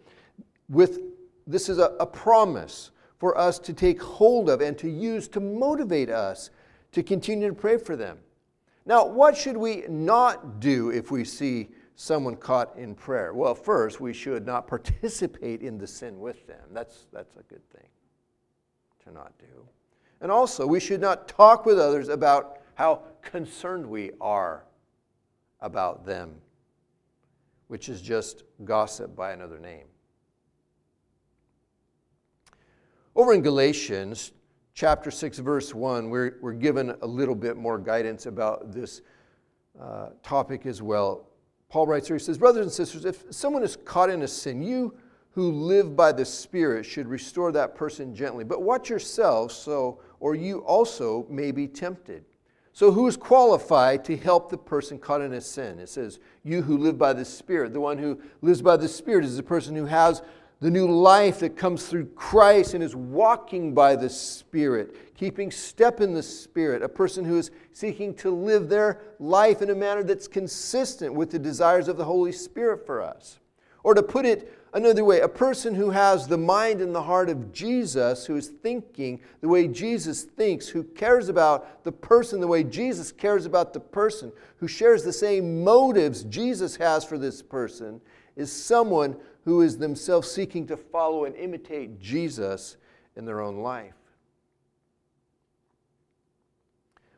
With, 0.68 1.00
this 1.46 1.68
is 1.68 1.78
a, 1.78 1.94
a 2.00 2.06
promise 2.06 2.90
for 3.18 3.36
us 3.36 3.58
to 3.60 3.74
take 3.74 4.00
hold 4.00 4.48
of 4.48 4.62
and 4.62 4.78
to 4.78 4.88
use 4.88 5.28
to 5.28 5.40
motivate 5.40 6.08
us 6.08 6.50
to 6.92 7.02
continue 7.02 7.48
to 7.48 7.54
pray 7.54 7.76
for 7.76 7.96
them. 7.96 8.18
Now, 8.86 9.04
what 9.04 9.36
should 9.36 9.56
we 9.56 9.84
not 9.88 10.60
do 10.60 10.90
if 10.90 11.10
we 11.10 11.24
see 11.24 11.68
someone 11.96 12.36
caught 12.36 12.76
in 12.78 12.94
prayer? 12.94 13.34
Well, 13.34 13.54
first, 13.54 14.00
we 14.00 14.14
should 14.14 14.46
not 14.46 14.66
participate 14.68 15.60
in 15.60 15.76
the 15.76 15.86
sin 15.86 16.18
with 16.20 16.46
them. 16.46 16.62
That's, 16.72 17.06
that's 17.12 17.36
a 17.36 17.42
good 17.42 17.68
thing 17.70 17.88
to 19.06 19.12
not 19.12 19.32
do. 19.38 19.68
And 20.20 20.30
also, 20.30 20.66
we 20.66 20.80
should 20.80 21.00
not 21.00 21.28
talk 21.28 21.64
with 21.64 21.78
others 21.78 22.08
about 22.08 22.58
how 22.74 23.02
concerned 23.22 23.86
we 23.86 24.10
are 24.20 24.64
about 25.60 26.04
them, 26.04 26.34
which 27.68 27.88
is 27.88 28.02
just 28.02 28.44
gossip 28.64 29.14
by 29.14 29.32
another 29.32 29.58
name. 29.58 29.86
Over 33.14 33.32
in 33.32 33.42
Galatians 33.42 34.32
chapter 34.74 35.10
6, 35.10 35.38
verse 35.38 35.74
1, 35.74 36.10
we're, 36.10 36.36
we're 36.40 36.52
given 36.52 36.94
a 37.00 37.06
little 37.06 37.34
bit 37.34 37.56
more 37.56 37.78
guidance 37.78 38.26
about 38.26 38.72
this 38.72 39.02
uh, 39.80 40.08
topic 40.22 40.66
as 40.66 40.82
well. 40.82 41.28
Paul 41.68 41.86
writes 41.86 42.08
here, 42.08 42.16
he 42.16 42.22
says, 42.22 42.38
Brothers 42.38 42.66
and 42.66 42.72
sisters, 42.72 43.04
if 43.04 43.24
someone 43.30 43.62
is 43.62 43.76
caught 43.76 44.10
in 44.10 44.22
a 44.22 44.28
sin, 44.28 44.62
you 44.62 44.94
who 45.36 45.52
live 45.52 45.94
by 45.94 46.10
the 46.12 46.24
Spirit 46.24 46.86
should 46.86 47.06
restore 47.06 47.52
that 47.52 47.74
person 47.74 48.14
gently. 48.14 48.42
But 48.42 48.62
watch 48.62 48.88
yourselves, 48.88 49.54
so, 49.54 50.00
or 50.18 50.34
you 50.34 50.60
also 50.60 51.26
may 51.28 51.50
be 51.50 51.68
tempted. 51.68 52.24
So, 52.72 52.90
who 52.90 53.06
is 53.06 53.18
qualified 53.18 54.02
to 54.06 54.16
help 54.16 54.48
the 54.48 54.56
person 54.56 54.98
caught 54.98 55.20
in 55.20 55.34
a 55.34 55.40
sin? 55.42 55.78
It 55.78 55.90
says, 55.90 56.20
You 56.42 56.62
who 56.62 56.78
live 56.78 56.96
by 56.96 57.12
the 57.12 57.24
Spirit. 57.26 57.74
The 57.74 57.80
one 57.80 57.98
who 57.98 58.18
lives 58.40 58.62
by 58.62 58.78
the 58.78 58.88
Spirit 58.88 59.26
is 59.26 59.36
the 59.36 59.42
person 59.42 59.76
who 59.76 59.84
has 59.84 60.22
the 60.60 60.70
new 60.70 60.90
life 60.90 61.40
that 61.40 61.54
comes 61.54 61.86
through 61.86 62.06
Christ 62.14 62.72
and 62.72 62.82
is 62.82 62.96
walking 62.96 63.74
by 63.74 63.94
the 63.94 64.08
Spirit, 64.08 65.14
keeping 65.14 65.50
step 65.50 66.00
in 66.00 66.14
the 66.14 66.22
Spirit, 66.22 66.82
a 66.82 66.88
person 66.88 67.26
who 67.26 67.36
is 67.36 67.50
seeking 67.72 68.14
to 68.14 68.30
live 68.30 68.70
their 68.70 69.02
life 69.18 69.60
in 69.60 69.68
a 69.68 69.74
manner 69.74 70.02
that's 70.02 70.28
consistent 70.28 71.12
with 71.12 71.30
the 71.30 71.38
desires 71.38 71.88
of 71.88 71.98
the 71.98 72.04
Holy 72.06 72.32
Spirit 72.32 72.86
for 72.86 73.02
us. 73.02 73.38
Or 73.84 73.92
to 73.92 74.02
put 74.02 74.24
it 74.24 74.65
another 74.76 75.04
way, 75.06 75.20
a 75.20 75.28
person 75.28 75.74
who 75.74 75.88
has 75.88 76.28
the 76.28 76.36
mind 76.36 76.82
and 76.82 76.94
the 76.94 77.02
heart 77.02 77.30
of 77.30 77.50
Jesus, 77.50 78.26
who 78.26 78.36
is 78.36 78.48
thinking 78.48 79.18
the 79.40 79.48
way 79.48 79.66
Jesus 79.66 80.22
thinks, 80.22 80.68
who 80.68 80.84
cares 80.84 81.30
about 81.30 81.82
the 81.82 81.90
person 81.90 82.40
the 82.40 82.46
way 82.46 82.62
Jesus 82.62 83.10
cares 83.10 83.46
about 83.46 83.72
the 83.72 83.80
person, 83.80 84.30
who 84.58 84.68
shares 84.68 85.02
the 85.02 85.14
same 85.14 85.64
motives 85.64 86.24
Jesus 86.24 86.76
has 86.76 87.04
for 87.04 87.16
this 87.16 87.40
person, 87.40 88.02
is 88.36 88.52
someone 88.52 89.16
who 89.46 89.62
is 89.62 89.78
themselves 89.78 90.30
seeking 90.30 90.66
to 90.66 90.76
follow 90.76 91.24
and 91.24 91.34
imitate 91.36 91.98
Jesus 91.98 92.76
in 93.16 93.24
their 93.24 93.40
own 93.40 93.60
life. 93.60 93.94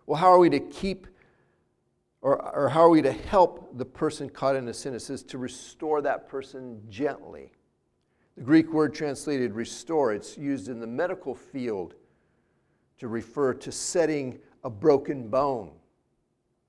Well, 0.07 0.21
how 0.21 0.33
are 0.33 0.39
we 0.39 0.49
to 0.51 0.61
keep 0.61 1.09
or, 2.21 2.55
or 2.55 2.69
how 2.69 2.81
are 2.81 2.89
we 2.89 3.03
to 3.03 3.13
help 3.13 3.77
the 3.79 3.85
person 3.85 4.29
caught 4.29 4.57
in 4.57 4.67
a 4.69 4.75
sin? 4.75 4.95
It 4.95 5.01
says 5.01 5.23
to 5.25 5.39
restore 5.39 6.03
that 6.03 6.29
person 6.29 6.83
gently. 6.89 7.53
The 8.37 8.43
Greek 8.43 8.73
word 8.73 8.95
translated 8.95 9.53
restore, 9.53 10.13
it's 10.13 10.37
used 10.37 10.69
in 10.69 10.81
the 10.81 10.87
medical 10.87 11.35
field 11.35 11.95
to 12.99 13.09
refer 13.09 13.55
to 13.55 13.73
setting 13.73 14.39
a 14.65 14.71
broken 14.71 15.29
bone. 15.29 15.71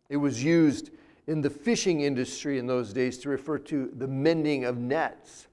It 0.10 0.18
was 0.18 0.44
used 0.44 0.92
in 1.28 1.42
the 1.42 1.50
fishing 1.50 2.02
industry 2.02 2.58
in 2.58 2.66
those 2.66 2.94
days 2.94 3.18
to 3.20 3.30
refer 3.30 3.60
to 3.60 3.92
the 3.96 4.08
mending 4.08 4.66
of 4.66 4.78
nets. 4.78 5.48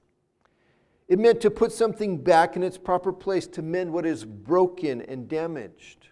It 1.07 1.19
meant 1.19 1.39
to 1.41 1.51
put 1.51 1.71
something 1.71 2.17
back 2.17 2.55
in 2.55 2.63
its 2.63 2.77
proper 2.77 3.13
place, 3.13 3.47
to 3.47 3.61
mend 3.61 3.93
what 3.93 4.05
is 4.05 4.25
broken 4.25 5.01
and 5.03 5.27
damaged. 5.27 6.06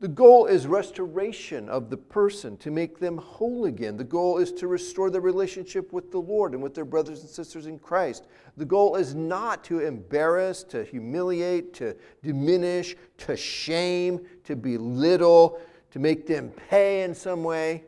The 0.00 0.08
goal 0.08 0.46
is 0.46 0.68
restoration 0.68 1.68
of 1.68 1.90
the 1.90 1.96
person, 1.96 2.56
to 2.58 2.70
make 2.70 3.00
them 3.00 3.18
whole 3.18 3.64
again. 3.64 3.96
The 3.96 4.04
goal 4.04 4.38
is 4.38 4.52
to 4.52 4.68
restore 4.68 5.10
their 5.10 5.20
relationship 5.20 5.92
with 5.92 6.12
the 6.12 6.20
Lord 6.20 6.54
and 6.54 6.62
with 6.62 6.72
their 6.72 6.84
brothers 6.84 7.22
and 7.22 7.28
sisters 7.28 7.66
in 7.66 7.80
Christ. 7.80 8.28
The 8.56 8.64
goal 8.64 8.94
is 8.94 9.16
not 9.16 9.64
to 9.64 9.80
embarrass, 9.80 10.62
to 10.64 10.84
humiliate, 10.84 11.74
to 11.74 11.96
diminish, 12.22 12.94
to 13.18 13.36
shame, 13.36 14.20
to 14.44 14.54
belittle, 14.54 15.60
to 15.90 15.98
make 15.98 16.28
them 16.28 16.50
pay 16.68 17.02
in 17.02 17.12
some 17.12 17.42
way. 17.42 17.82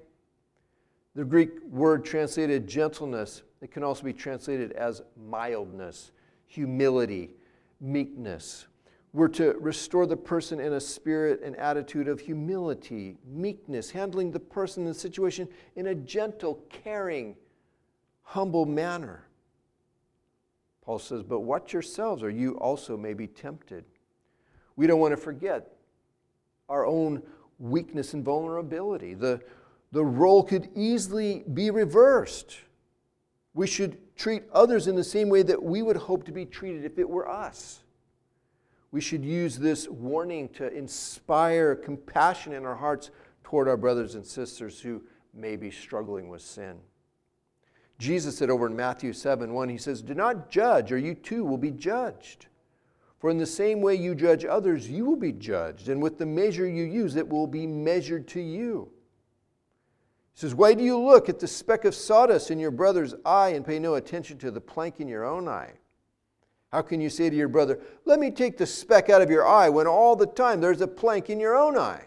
The 1.14 1.24
Greek 1.24 1.62
word 1.70 2.04
translated 2.04 2.66
gentleness, 2.66 3.42
it 3.60 3.70
can 3.70 3.84
also 3.84 4.02
be 4.02 4.12
translated 4.12 4.72
as 4.72 5.02
mildness, 5.16 6.10
humility, 6.46 7.30
meekness. 7.80 8.66
We're 9.12 9.28
to 9.28 9.54
restore 9.58 10.06
the 10.06 10.16
person 10.16 10.60
in 10.60 10.74
a 10.74 10.80
spirit 10.80 11.40
and 11.42 11.56
attitude 11.56 12.06
of 12.06 12.20
humility, 12.20 13.16
meekness, 13.26 13.90
handling 13.90 14.30
the 14.30 14.38
person 14.38 14.86
and 14.86 14.94
situation 14.94 15.48
in 15.74 15.88
a 15.88 15.94
gentle, 15.94 16.62
caring, 16.68 17.34
humble 18.22 18.66
manner. 18.66 19.26
Paul 20.82 21.00
says, 21.00 21.24
But 21.24 21.40
watch 21.40 21.72
yourselves, 21.72 22.22
or 22.22 22.30
you 22.30 22.52
also 22.58 22.96
may 22.96 23.14
be 23.14 23.26
tempted. 23.26 23.84
We 24.76 24.86
don't 24.86 25.00
want 25.00 25.12
to 25.12 25.16
forget 25.16 25.72
our 26.68 26.86
own 26.86 27.22
weakness 27.58 28.14
and 28.14 28.24
vulnerability. 28.24 29.14
The, 29.14 29.40
the 29.90 30.04
role 30.04 30.44
could 30.44 30.68
easily 30.76 31.42
be 31.52 31.70
reversed. 31.70 32.58
We 33.54 33.66
should 33.66 33.98
treat 34.16 34.44
others 34.52 34.86
in 34.86 34.94
the 34.94 35.04
same 35.04 35.28
way 35.28 35.42
that 35.42 35.60
we 35.60 35.82
would 35.82 35.96
hope 35.96 36.24
to 36.26 36.32
be 36.32 36.46
treated 36.46 36.84
if 36.84 36.98
it 36.98 37.08
were 37.08 37.28
us. 37.28 37.80
We 38.92 39.00
should 39.00 39.24
use 39.24 39.56
this 39.56 39.88
warning 39.88 40.48
to 40.50 40.72
inspire 40.72 41.76
compassion 41.76 42.52
in 42.52 42.64
our 42.64 42.74
hearts 42.74 43.10
toward 43.44 43.68
our 43.68 43.76
brothers 43.76 44.14
and 44.16 44.26
sisters 44.26 44.80
who 44.80 45.02
may 45.32 45.56
be 45.56 45.70
struggling 45.70 46.28
with 46.28 46.42
sin. 46.42 46.78
Jesus 47.98 48.38
said 48.38 48.50
over 48.50 48.66
in 48.66 48.74
Matthew 48.74 49.12
7 49.12 49.52
1, 49.52 49.68
he 49.68 49.78
says, 49.78 50.02
Do 50.02 50.14
not 50.14 50.50
judge, 50.50 50.90
or 50.90 50.98
you 50.98 51.14
too 51.14 51.44
will 51.44 51.58
be 51.58 51.70
judged. 51.70 52.46
For 53.18 53.28
in 53.28 53.36
the 53.36 53.46
same 53.46 53.82
way 53.82 53.94
you 53.94 54.14
judge 54.14 54.46
others, 54.46 54.88
you 54.88 55.04
will 55.04 55.16
be 55.16 55.32
judged, 55.32 55.90
and 55.90 56.00
with 56.00 56.16
the 56.16 56.24
measure 56.24 56.66
you 56.66 56.84
use, 56.84 57.16
it 57.16 57.28
will 57.28 57.46
be 57.46 57.66
measured 57.66 58.26
to 58.28 58.40
you. 58.40 58.90
He 60.32 60.40
says, 60.40 60.54
Why 60.54 60.72
do 60.72 60.82
you 60.82 60.98
look 60.98 61.28
at 61.28 61.38
the 61.38 61.46
speck 61.46 61.84
of 61.84 61.94
sawdust 61.94 62.50
in 62.50 62.58
your 62.58 62.70
brother's 62.70 63.14
eye 63.26 63.50
and 63.50 63.64
pay 63.64 63.78
no 63.78 63.96
attention 63.96 64.38
to 64.38 64.50
the 64.50 64.60
plank 64.60 65.00
in 65.00 65.06
your 65.06 65.26
own 65.26 65.46
eye? 65.46 65.74
How 66.72 66.82
can 66.82 67.00
you 67.00 67.10
say 67.10 67.28
to 67.28 67.36
your 67.36 67.48
brother, 67.48 67.80
Let 68.04 68.20
me 68.20 68.30
take 68.30 68.56
the 68.56 68.66
speck 68.66 69.10
out 69.10 69.22
of 69.22 69.30
your 69.30 69.46
eye, 69.46 69.68
when 69.68 69.86
all 69.86 70.16
the 70.16 70.26
time 70.26 70.60
there's 70.60 70.80
a 70.80 70.86
plank 70.86 71.30
in 71.30 71.40
your 71.40 71.56
own 71.56 71.76
eye? 71.76 72.04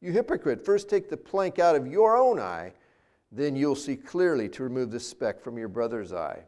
You 0.00 0.12
hypocrite, 0.12 0.64
first 0.64 0.90
take 0.90 1.08
the 1.08 1.16
plank 1.16 1.58
out 1.58 1.76
of 1.76 1.86
your 1.86 2.16
own 2.16 2.38
eye, 2.38 2.72
then 3.30 3.56
you'll 3.56 3.76
see 3.76 3.96
clearly 3.96 4.48
to 4.50 4.62
remove 4.62 4.90
the 4.90 5.00
speck 5.00 5.40
from 5.40 5.56
your 5.56 5.68
brother's 5.68 6.12
eye. 6.12 6.42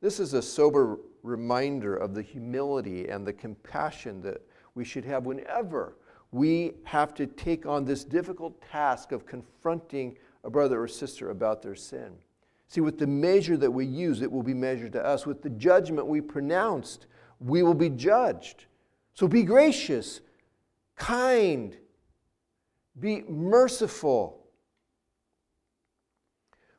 This 0.00 0.18
is 0.18 0.34
a 0.34 0.42
sober 0.42 0.98
reminder 1.22 1.96
of 1.96 2.14
the 2.14 2.22
humility 2.22 3.08
and 3.08 3.26
the 3.26 3.32
compassion 3.32 4.20
that 4.22 4.42
we 4.74 4.84
should 4.84 5.04
have 5.04 5.24
whenever 5.24 5.96
we 6.32 6.72
have 6.82 7.14
to 7.14 7.26
take 7.26 7.64
on 7.64 7.84
this 7.84 8.02
difficult 8.02 8.60
task 8.60 9.12
of 9.12 9.24
confronting 9.24 10.16
a 10.42 10.50
brother 10.50 10.82
or 10.82 10.88
sister 10.88 11.30
about 11.30 11.62
their 11.62 11.76
sin. 11.76 12.12
See, 12.74 12.80
with 12.80 12.98
the 12.98 13.06
measure 13.06 13.56
that 13.56 13.70
we 13.70 13.86
use, 13.86 14.20
it 14.20 14.32
will 14.32 14.42
be 14.42 14.52
measured 14.52 14.94
to 14.94 15.06
us. 15.06 15.26
With 15.26 15.42
the 15.42 15.50
judgment 15.50 16.08
we 16.08 16.20
pronounced, 16.20 17.06
we 17.38 17.62
will 17.62 17.72
be 17.72 17.88
judged. 17.88 18.64
So 19.12 19.28
be 19.28 19.44
gracious, 19.44 20.20
kind, 20.96 21.76
be 22.98 23.22
merciful. 23.28 24.48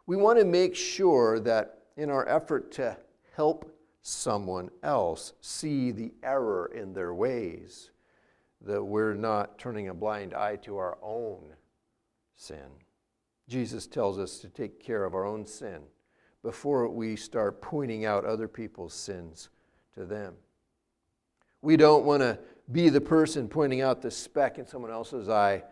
We 0.05 0.17
want 0.17 0.37
to 0.37 0.43
make 0.43 0.75
sure 0.75 1.39
that 1.39 1.83
in 1.95 2.09
our 2.09 2.27
effort 2.27 2.73
to 2.73 2.97
help 3.33 3.73
someone 4.01 4.71
else 4.83 5.31
see 5.39 5.91
the 5.91 6.11
error 6.23 6.69
in 6.75 6.91
their 6.91 7.13
ways, 7.13 7.91
that 8.65 8.83
we're 8.83 9.13
not 9.13 9.57
turning 9.57 9.87
a 9.87 9.93
blind 9.93 10.33
eye 10.33 10.57
to 10.57 10.75
our 10.75 10.97
own 11.01 11.53
sin. 12.35 12.84
Jesus 13.47 13.87
tells 13.87 14.17
us 14.17 14.39
to 14.39 14.49
take 14.49 14.83
care 14.83 15.03
of 15.03 15.13
our 15.13 15.25
own 15.25 15.45
sin 15.45 15.81
before 16.41 16.87
we 16.89 17.15
start 17.15 17.61
pointing 17.61 18.05
out 18.05 18.25
other 18.25 18.47
people's 18.47 18.93
sins 18.93 19.49
to 19.93 20.05
them. 20.05 20.33
We 21.61 21.77
don't 21.77 22.05
want 22.05 22.21
to 22.21 22.39
be 22.71 22.89
the 22.89 23.01
person 23.01 23.47
pointing 23.47 23.81
out 23.81 24.01
the 24.01 24.11
speck 24.11 24.57
in 24.57 24.67
someone 24.67 24.91
else's 24.91 25.29
eye 25.29 25.63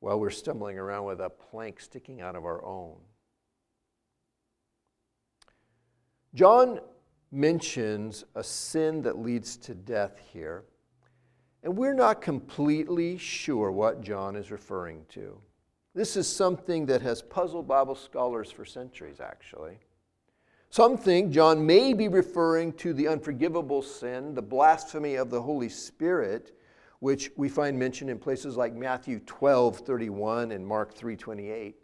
while 0.00 0.18
we're 0.18 0.30
stumbling 0.30 0.78
around 0.78 1.04
with 1.04 1.20
a 1.20 1.30
plank 1.30 1.80
sticking 1.80 2.20
out 2.20 2.36
of 2.36 2.44
our 2.44 2.64
own. 2.64 2.96
John 6.34 6.80
mentions 7.30 8.24
a 8.34 8.44
sin 8.44 9.02
that 9.02 9.18
leads 9.18 9.56
to 9.58 9.74
death 9.74 10.20
here, 10.32 10.64
and 11.62 11.76
we're 11.76 11.94
not 11.94 12.20
completely 12.20 13.18
sure 13.18 13.70
what 13.70 14.00
John 14.00 14.36
is 14.36 14.50
referring 14.50 15.04
to. 15.10 15.40
This 15.98 16.16
is 16.16 16.28
something 16.28 16.86
that 16.86 17.02
has 17.02 17.22
puzzled 17.22 17.66
Bible 17.66 17.96
scholars 17.96 18.52
for 18.52 18.64
centuries, 18.64 19.18
actually. 19.18 19.80
Some 20.70 20.96
think 20.96 21.32
John 21.32 21.66
may 21.66 21.92
be 21.92 22.06
referring 22.06 22.74
to 22.74 22.92
the 22.92 23.08
unforgivable 23.08 23.82
sin, 23.82 24.32
the 24.32 24.40
blasphemy 24.40 25.16
of 25.16 25.28
the 25.28 25.42
Holy 25.42 25.68
Spirit, 25.68 26.56
which 27.00 27.32
we 27.36 27.48
find 27.48 27.76
mentioned 27.76 28.10
in 28.10 28.20
places 28.20 28.56
like 28.56 28.74
Matthew 28.74 29.18
12 29.26 29.78
31 29.78 30.52
and 30.52 30.64
Mark 30.64 30.94
3 30.94 31.16
28. 31.16 31.74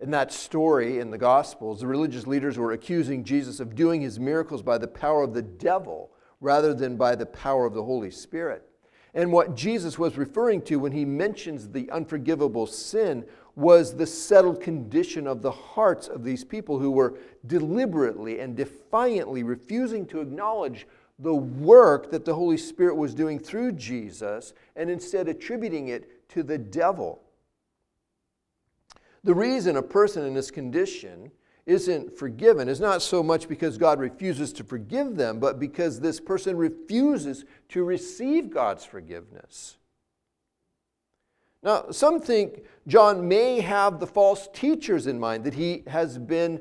In 0.00 0.10
that 0.10 0.30
story 0.30 0.98
in 0.98 1.10
the 1.10 1.16
Gospels, 1.16 1.80
the 1.80 1.86
religious 1.86 2.26
leaders 2.26 2.58
were 2.58 2.72
accusing 2.72 3.24
Jesus 3.24 3.60
of 3.60 3.74
doing 3.74 4.02
his 4.02 4.20
miracles 4.20 4.62
by 4.62 4.76
the 4.76 4.88
power 4.88 5.22
of 5.22 5.32
the 5.32 5.40
devil 5.40 6.10
rather 6.38 6.74
than 6.74 6.98
by 6.98 7.14
the 7.14 7.24
power 7.24 7.64
of 7.64 7.72
the 7.72 7.84
Holy 7.84 8.10
Spirit. 8.10 8.68
And 9.14 9.30
what 9.30 9.54
Jesus 9.54 9.96
was 9.96 10.18
referring 10.18 10.62
to 10.62 10.76
when 10.76 10.92
he 10.92 11.04
mentions 11.04 11.68
the 11.68 11.88
unforgivable 11.90 12.66
sin 12.66 13.24
was 13.54 13.94
the 13.94 14.06
settled 14.06 14.60
condition 14.60 15.28
of 15.28 15.40
the 15.40 15.52
hearts 15.52 16.08
of 16.08 16.24
these 16.24 16.42
people 16.42 16.80
who 16.80 16.90
were 16.90 17.16
deliberately 17.46 18.40
and 18.40 18.56
defiantly 18.56 19.44
refusing 19.44 20.04
to 20.06 20.20
acknowledge 20.20 20.88
the 21.20 21.34
work 21.34 22.10
that 22.10 22.24
the 22.24 22.34
Holy 22.34 22.56
Spirit 22.56 22.96
was 22.96 23.14
doing 23.14 23.38
through 23.38 23.72
Jesus 23.72 24.52
and 24.74 24.90
instead 24.90 25.28
attributing 25.28 25.88
it 25.88 26.28
to 26.30 26.42
the 26.42 26.58
devil. 26.58 27.22
The 29.22 29.34
reason 29.34 29.76
a 29.76 29.82
person 29.82 30.24
in 30.24 30.34
this 30.34 30.50
condition 30.50 31.30
isn't 31.66 32.16
forgiven 32.16 32.68
is 32.68 32.80
not 32.80 33.00
so 33.00 33.22
much 33.22 33.48
because 33.48 33.78
God 33.78 33.98
refuses 33.98 34.52
to 34.54 34.64
forgive 34.64 35.16
them, 35.16 35.40
but 35.40 35.58
because 35.58 35.98
this 35.98 36.20
person 36.20 36.56
refuses 36.56 37.44
to 37.70 37.84
receive 37.84 38.50
God's 38.50 38.84
forgiveness. 38.84 39.78
Now, 41.62 41.90
some 41.90 42.20
think 42.20 42.64
John 42.86 43.26
may 43.26 43.60
have 43.60 43.98
the 43.98 44.06
false 44.06 44.48
teachers 44.52 45.06
in 45.06 45.18
mind 45.18 45.44
that 45.44 45.54
he 45.54 45.82
has 45.86 46.18
been 46.18 46.60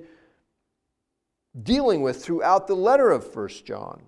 dealing 1.61 2.01
with 2.01 2.23
throughout 2.23 2.67
the 2.67 2.75
letter 2.75 3.11
of 3.11 3.35
1 3.35 3.49
John. 3.65 4.01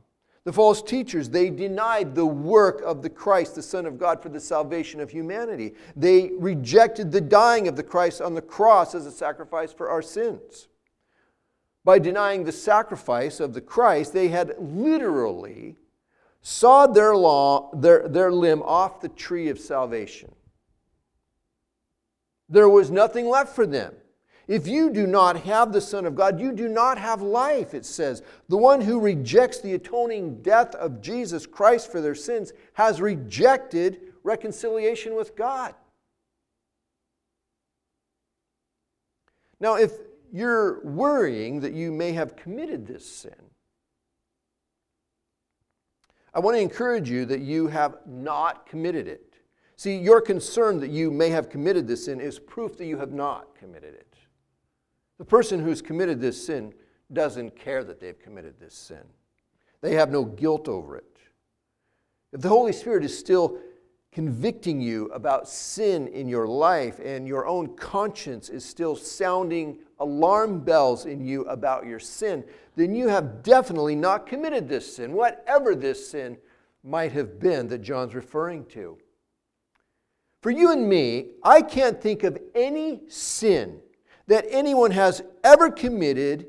The 0.45 0.53
false 0.53 0.81
teachers, 0.81 1.29
they 1.29 1.49
denied 1.49 2.15
the 2.15 2.25
work 2.25 2.81
of 2.85 3.01
the 3.01 3.09
Christ, 3.09 3.55
the 3.55 3.63
Son 3.63 3.85
of 3.85 3.97
God, 3.97 4.21
for 4.21 4.29
the 4.29 4.39
salvation 4.39 5.01
of 5.01 5.09
humanity. 5.09 5.73
They 5.95 6.31
rejected 6.37 7.11
the 7.11 7.19
dying 7.19 7.67
of 7.67 7.75
the 7.75 7.83
Christ 7.83 8.21
on 8.21 8.35
the 8.35 8.41
cross 8.41 8.95
as 8.95 9.05
a 9.05 9.11
sacrifice 9.11 9.73
for 9.73 9.89
our 9.89 10.03
sins 10.03 10.67
by 11.85 11.99
denying 11.99 12.43
the 12.43 12.51
sacrifice 12.51 13.39
of 13.39 13.53
the 13.53 13.61
Christ, 13.61 14.11
they 14.11 14.27
had 14.27 14.55
literally 14.57 15.77
sawed 16.41 16.95
their, 16.95 17.15
law, 17.15 17.69
their, 17.73 18.07
their 18.07 18.31
limb 18.31 18.63
off 18.63 19.01
the 19.01 19.09
tree 19.09 19.49
of 19.49 19.59
salvation. 19.59 20.33
There 22.49 22.67
was 22.67 22.89
nothing 22.89 23.29
left 23.29 23.55
for 23.55 23.67
them. 23.67 23.93
If 24.47 24.67
you 24.67 24.91
do 24.91 25.07
not 25.07 25.41
have 25.41 25.73
the 25.73 25.81
Son 25.81 26.05
of 26.05 26.15
God, 26.15 26.39
you 26.39 26.51
do 26.51 26.67
not 26.67 26.97
have 26.97 27.21
life, 27.21 27.73
it 27.73 27.85
says. 27.85 28.21
The 28.49 28.57
one 28.57 28.81
who 28.81 28.99
rejects 28.99 29.59
the 29.59 29.73
atoning 29.73 30.41
death 30.41 30.75
of 30.75 31.01
Jesus 31.01 31.47
Christ 31.47 31.91
for 31.91 32.01
their 32.01 32.15
sins 32.15 32.51
has 32.73 33.01
rejected 33.01 34.13
reconciliation 34.23 35.15
with 35.15 35.35
God. 35.35 35.73
Now, 39.59 39.75
if 39.75 39.91
you're 40.35 40.83
worrying 40.83 41.61
that 41.61 41.71
you 41.71 41.93
may 41.93 42.11
have 42.11 42.35
committed 42.35 42.85
this 42.85 43.09
sin, 43.09 43.31
I 46.33 46.39
want 46.39 46.57
to 46.57 46.61
encourage 46.61 47.09
you 47.09 47.23
that 47.27 47.39
you 47.39 47.67
have 47.67 47.99
not 48.05 48.65
committed 48.65 49.07
it. 49.07 49.35
See, 49.77 49.95
your 49.95 50.19
concern 50.19 50.81
that 50.81 50.89
you 50.89 51.09
may 51.09 51.29
have 51.29 51.49
committed 51.49 51.87
this 51.87 52.03
sin 52.03 52.19
is 52.19 52.37
proof 52.37 52.75
that 52.77 52.85
you 52.85 52.97
have 52.97 53.13
not 53.13 53.55
committed 53.55 53.93
it. 53.93 54.13
The 55.19 55.23
person 55.23 55.61
who's 55.61 55.81
committed 55.81 56.19
this 56.19 56.45
sin 56.45 56.73
doesn't 57.13 57.55
care 57.55 57.85
that 57.85 58.01
they've 58.01 58.19
committed 58.19 58.59
this 58.59 58.73
sin, 58.73 59.03
they 59.79 59.95
have 59.95 60.11
no 60.11 60.25
guilt 60.25 60.67
over 60.67 60.97
it. 60.97 61.17
If 62.33 62.41
the 62.41 62.49
Holy 62.49 62.73
Spirit 62.73 63.05
is 63.05 63.17
still 63.17 63.57
convicting 64.15 64.79
you 64.79 65.07
about 65.07 65.45
sin 65.45 66.07
in 66.07 66.25
your 66.25 66.47
life 66.47 67.01
and 67.03 67.27
your 67.27 67.45
own 67.45 67.75
conscience 67.75 68.47
is 68.47 68.63
still 68.63 68.95
sounding 68.95 69.77
alarm 69.99 70.61
bells 70.61 71.05
in 71.05 71.19
you 71.19 71.41
about 71.47 71.85
your 71.85 71.99
sin, 71.99 72.41
then 72.77 72.95
you 72.95 73.09
have 73.09 73.43
definitely 73.43 73.93
not 73.93 74.25
committed 74.25 74.69
this 74.69 74.95
sin, 74.95 75.11
whatever 75.11 75.75
this 75.75 76.09
sin 76.09 76.37
might 76.81 77.11
have 77.11 77.41
been 77.41 77.67
that 77.67 77.79
John's 77.79 78.15
referring 78.15 78.63
to. 78.67 78.97
For 80.41 80.49
you 80.49 80.71
and 80.71 80.87
me, 80.87 81.31
I 81.43 81.61
can't 81.61 82.01
think 82.01 82.23
of 82.23 82.37
any 82.55 83.01
sin 83.09 83.81
that 84.27 84.45
anyone 84.49 84.91
has 84.91 85.23
ever 85.43 85.69
committed 85.69 86.47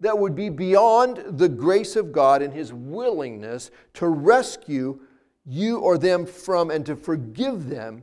that 0.00 0.18
would 0.18 0.34
be 0.34 0.48
beyond 0.48 1.38
the 1.38 1.48
grace 1.48 1.94
of 1.94 2.10
God 2.10 2.42
and 2.42 2.52
His 2.52 2.72
willingness 2.72 3.70
to 3.94 4.08
rescue 4.08 4.98
you 5.46 5.78
or 5.78 5.96
them 5.96 6.26
from 6.26 6.70
and 6.70 6.84
to 6.86 6.96
forgive 6.96 7.68
them 7.68 8.02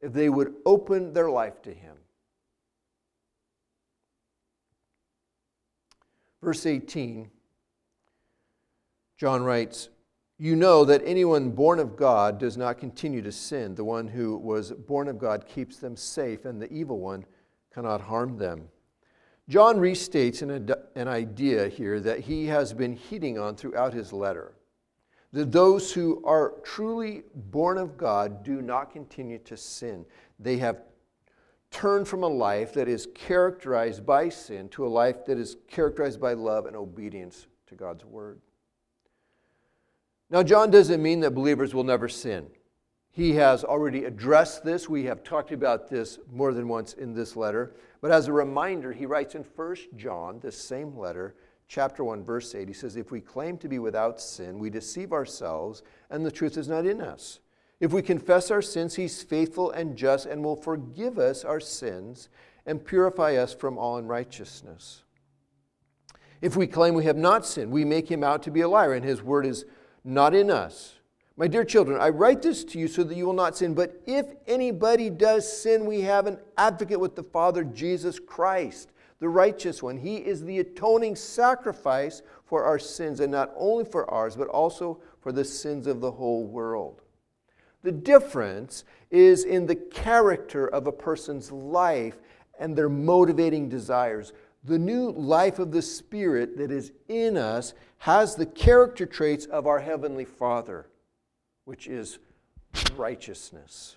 if 0.00 0.12
they 0.12 0.28
would 0.28 0.54
open 0.66 1.12
their 1.12 1.30
life 1.30 1.62
to 1.62 1.72
Him. 1.72 1.96
Verse 6.42 6.66
18, 6.66 7.30
John 9.16 9.44
writes, 9.44 9.88
You 10.36 10.56
know 10.56 10.84
that 10.84 11.00
anyone 11.06 11.52
born 11.52 11.78
of 11.78 11.96
God 11.96 12.38
does 12.38 12.58
not 12.58 12.76
continue 12.76 13.22
to 13.22 13.32
sin. 13.32 13.74
The 13.74 13.84
one 13.84 14.08
who 14.08 14.36
was 14.36 14.72
born 14.72 15.08
of 15.08 15.18
God 15.18 15.46
keeps 15.46 15.78
them 15.78 15.96
safe, 15.96 16.44
and 16.44 16.60
the 16.60 16.70
evil 16.70 16.98
one 16.98 17.24
cannot 17.72 18.02
harm 18.02 18.36
them. 18.36 18.68
John 19.48 19.76
restates 19.76 20.42
an, 20.42 20.70
an 20.94 21.08
idea 21.08 21.68
here 21.68 22.00
that 22.00 22.20
he 22.20 22.46
has 22.46 22.74
been 22.74 22.94
heating 22.94 23.38
on 23.38 23.56
throughout 23.56 23.94
his 23.94 24.12
letter 24.12 24.54
that 25.34 25.50
those 25.50 25.92
who 25.92 26.22
are 26.24 26.54
truly 26.62 27.24
born 27.50 27.76
of 27.76 27.96
God 27.96 28.44
do 28.44 28.62
not 28.62 28.92
continue 28.92 29.38
to 29.40 29.56
sin. 29.56 30.06
They 30.38 30.58
have 30.58 30.82
turned 31.72 32.06
from 32.06 32.22
a 32.22 32.28
life 32.28 32.72
that 32.74 32.86
is 32.86 33.08
characterized 33.16 34.06
by 34.06 34.28
sin 34.28 34.68
to 34.68 34.86
a 34.86 34.88
life 34.88 35.26
that 35.26 35.36
is 35.36 35.56
characterized 35.66 36.20
by 36.20 36.34
love 36.34 36.66
and 36.66 36.76
obedience 36.76 37.48
to 37.66 37.74
God's 37.74 38.04
word. 38.04 38.40
Now, 40.30 40.44
John 40.44 40.70
doesn't 40.70 41.02
mean 41.02 41.18
that 41.20 41.32
believers 41.32 41.74
will 41.74 41.82
never 41.82 42.08
sin. 42.08 42.46
He 43.10 43.32
has 43.32 43.64
already 43.64 44.04
addressed 44.04 44.64
this. 44.64 44.88
We 44.88 45.02
have 45.06 45.24
talked 45.24 45.50
about 45.50 45.90
this 45.90 46.20
more 46.32 46.54
than 46.54 46.68
once 46.68 46.92
in 46.92 47.12
this 47.12 47.34
letter. 47.34 47.74
But 48.00 48.12
as 48.12 48.28
a 48.28 48.32
reminder, 48.32 48.92
he 48.92 49.04
writes 49.04 49.34
in 49.34 49.44
1 49.56 49.76
John, 49.96 50.38
this 50.40 50.56
same 50.56 50.96
letter, 50.96 51.34
chapter 51.68 52.04
1, 52.04 52.24
verse 52.24 52.54
8, 52.54 52.68
he 52.68 52.74
says, 52.74 52.96
If 52.96 53.10
we 53.10 53.20
claim 53.20 53.58
to 53.58 53.68
be 53.68 53.78
without 53.78 54.20
sin, 54.20 54.58
we 54.58 54.70
deceive 54.70 55.12
ourselves, 55.12 55.82
and 56.10 56.24
the 56.24 56.30
truth 56.30 56.56
is 56.56 56.68
not 56.68 56.86
in 56.86 57.00
us. 57.00 57.40
If 57.80 57.92
we 57.92 58.02
confess 58.02 58.50
our 58.50 58.62
sins, 58.62 58.94
he's 58.94 59.22
faithful 59.22 59.70
and 59.70 59.96
just 59.96 60.26
and 60.26 60.42
will 60.42 60.56
forgive 60.56 61.18
us 61.18 61.44
our 61.44 61.60
sins 61.60 62.28
and 62.66 62.84
purify 62.84 63.36
us 63.36 63.52
from 63.52 63.76
all 63.76 63.98
unrighteousness. 63.98 65.02
If 66.40 66.56
we 66.56 66.66
claim 66.66 66.94
we 66.94 67.04
have 67.04 67.16
not 67.16 67.44
sinned, 67.46 67.70
we 67.70 67.84
make 67.84 68.10
him 68.10 68.22
out 68.22 68.42
to 68.44 68.50
be 68.50 68.60
a 68.60 68.68
liar, 68.68 68.92
and 68.92 69.04
his 69.04 69.22
word 69.22 69.46
is 69.46 69.64
not 70.04 70.34
in 70.34 70.50
us. 70.50 70.94
My 71.36 71.48
dear 71.48 71.64
children, 71.64 72.00
I 72.00 72.10
write 72.10 72.42
this 72.42 72.62
to 72.64 72.78
you 72.78 72.86
so 72.86 73.02
that 73.02 73.16
you 73.16 73.26
will 73.26 73.32
not 73.32 73.56
sin. 73.56 73.74
But 73.74 74.00
if 74.06 74.26
anybody 74.46 75.10
does 75.10 75.50
sin, 75.50 75.84
we 75.84 76.02
have 76.02 76.26
an 76.26 76.38
advocate 76.56 77.00
with 77.00 77.16
the 77.16 77.24
Father, 77.24 77.64
Jesus 77.64 78.20
Christ 78.20 78.92
the 79.24 79.28
righteous 79.30 79.82
one. 79.82 79.96
He 79.96 80.16
is 80.16 80.44
the 80.44 80.58
atoning 80.58 81.16
sacrifice 81.16 82.20
for 82.44 82.62
our 82.62 82.78
sins, 82.78 83.20
and 83.20 83.32
not 83.32 83.54
only 83.56 83.86
for 83.86 84.04
ours, 84.10 84.36
but 84.36 84.48
also 84.48 85.00
for 85.22 85.32
the 85.32 85.46
sins 85.46 85.86
of 85.86 86.02
the 86.02 86.10
whole 86.10 86.44
world. 86.44 87.00
The 87.84 87.90
difference 87.90 88.84
is 89.10 89.44
in 89.44 89.64
the 89.64 89.76
character 89.76 90.66
of 90.66 90.86
a 90.86 90.92
person's 90.92 91.50
life 91.50 92.18
and 92.58 92.76
their 92.76 92.90
motivating 92.90 93.70
desires. 93.70 94.34
The 94.62 94.78
new 94.78 95.10
life 95.12 95.58
of 95.58 95.72
the 95.72 95.80
Spirit 95.80 96.58
that 96.58 96.70
is 96.70 96.92
in 97.08 97.38
us 97.38 97.72
has 97.96 98.36
the 98.36 98.44
character 98.44 99.06
traits 99.06 99.46
of 99.46 99.66
our 99.66 99.80
Heavenly 99.80 100.26
Father, 100.26 100.86
which 101.64 101.86
is 101.86 102.18
righteousness. 102.94 103.96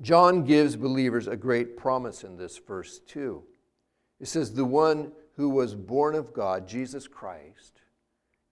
John 0.00 0.44
gives 0.44 0.76
believers 0.76 1.26
a 1.26 1.36
great 1.36 1.76
promise 1.76 2.22
in 2.22 2.36
this 2.36 2.58
verse, 2.58 2.98
too. 3.00 3.44
It 4.20 4.28
says, 4.28 4.52
The 4.52 4.64
one 4.64 5.12
who 5.36 5.48
was 5.48 5.74
born 5.74 6.14
of 6.14 6.32
God, 6.32 6.68
Jesus 6.68 7.08
Christ, 7.08 7.80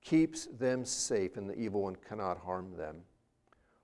keeps 0.02 0.46
them 0.46 0.84
safe, 0.84 1.36
and 1.36 1.48
the 1.48 1.58
evil 1.58 1.82
one 1.82 1.96
cannot 1.96 2.38
harm 2.38 2.76
them. 2.76 2.96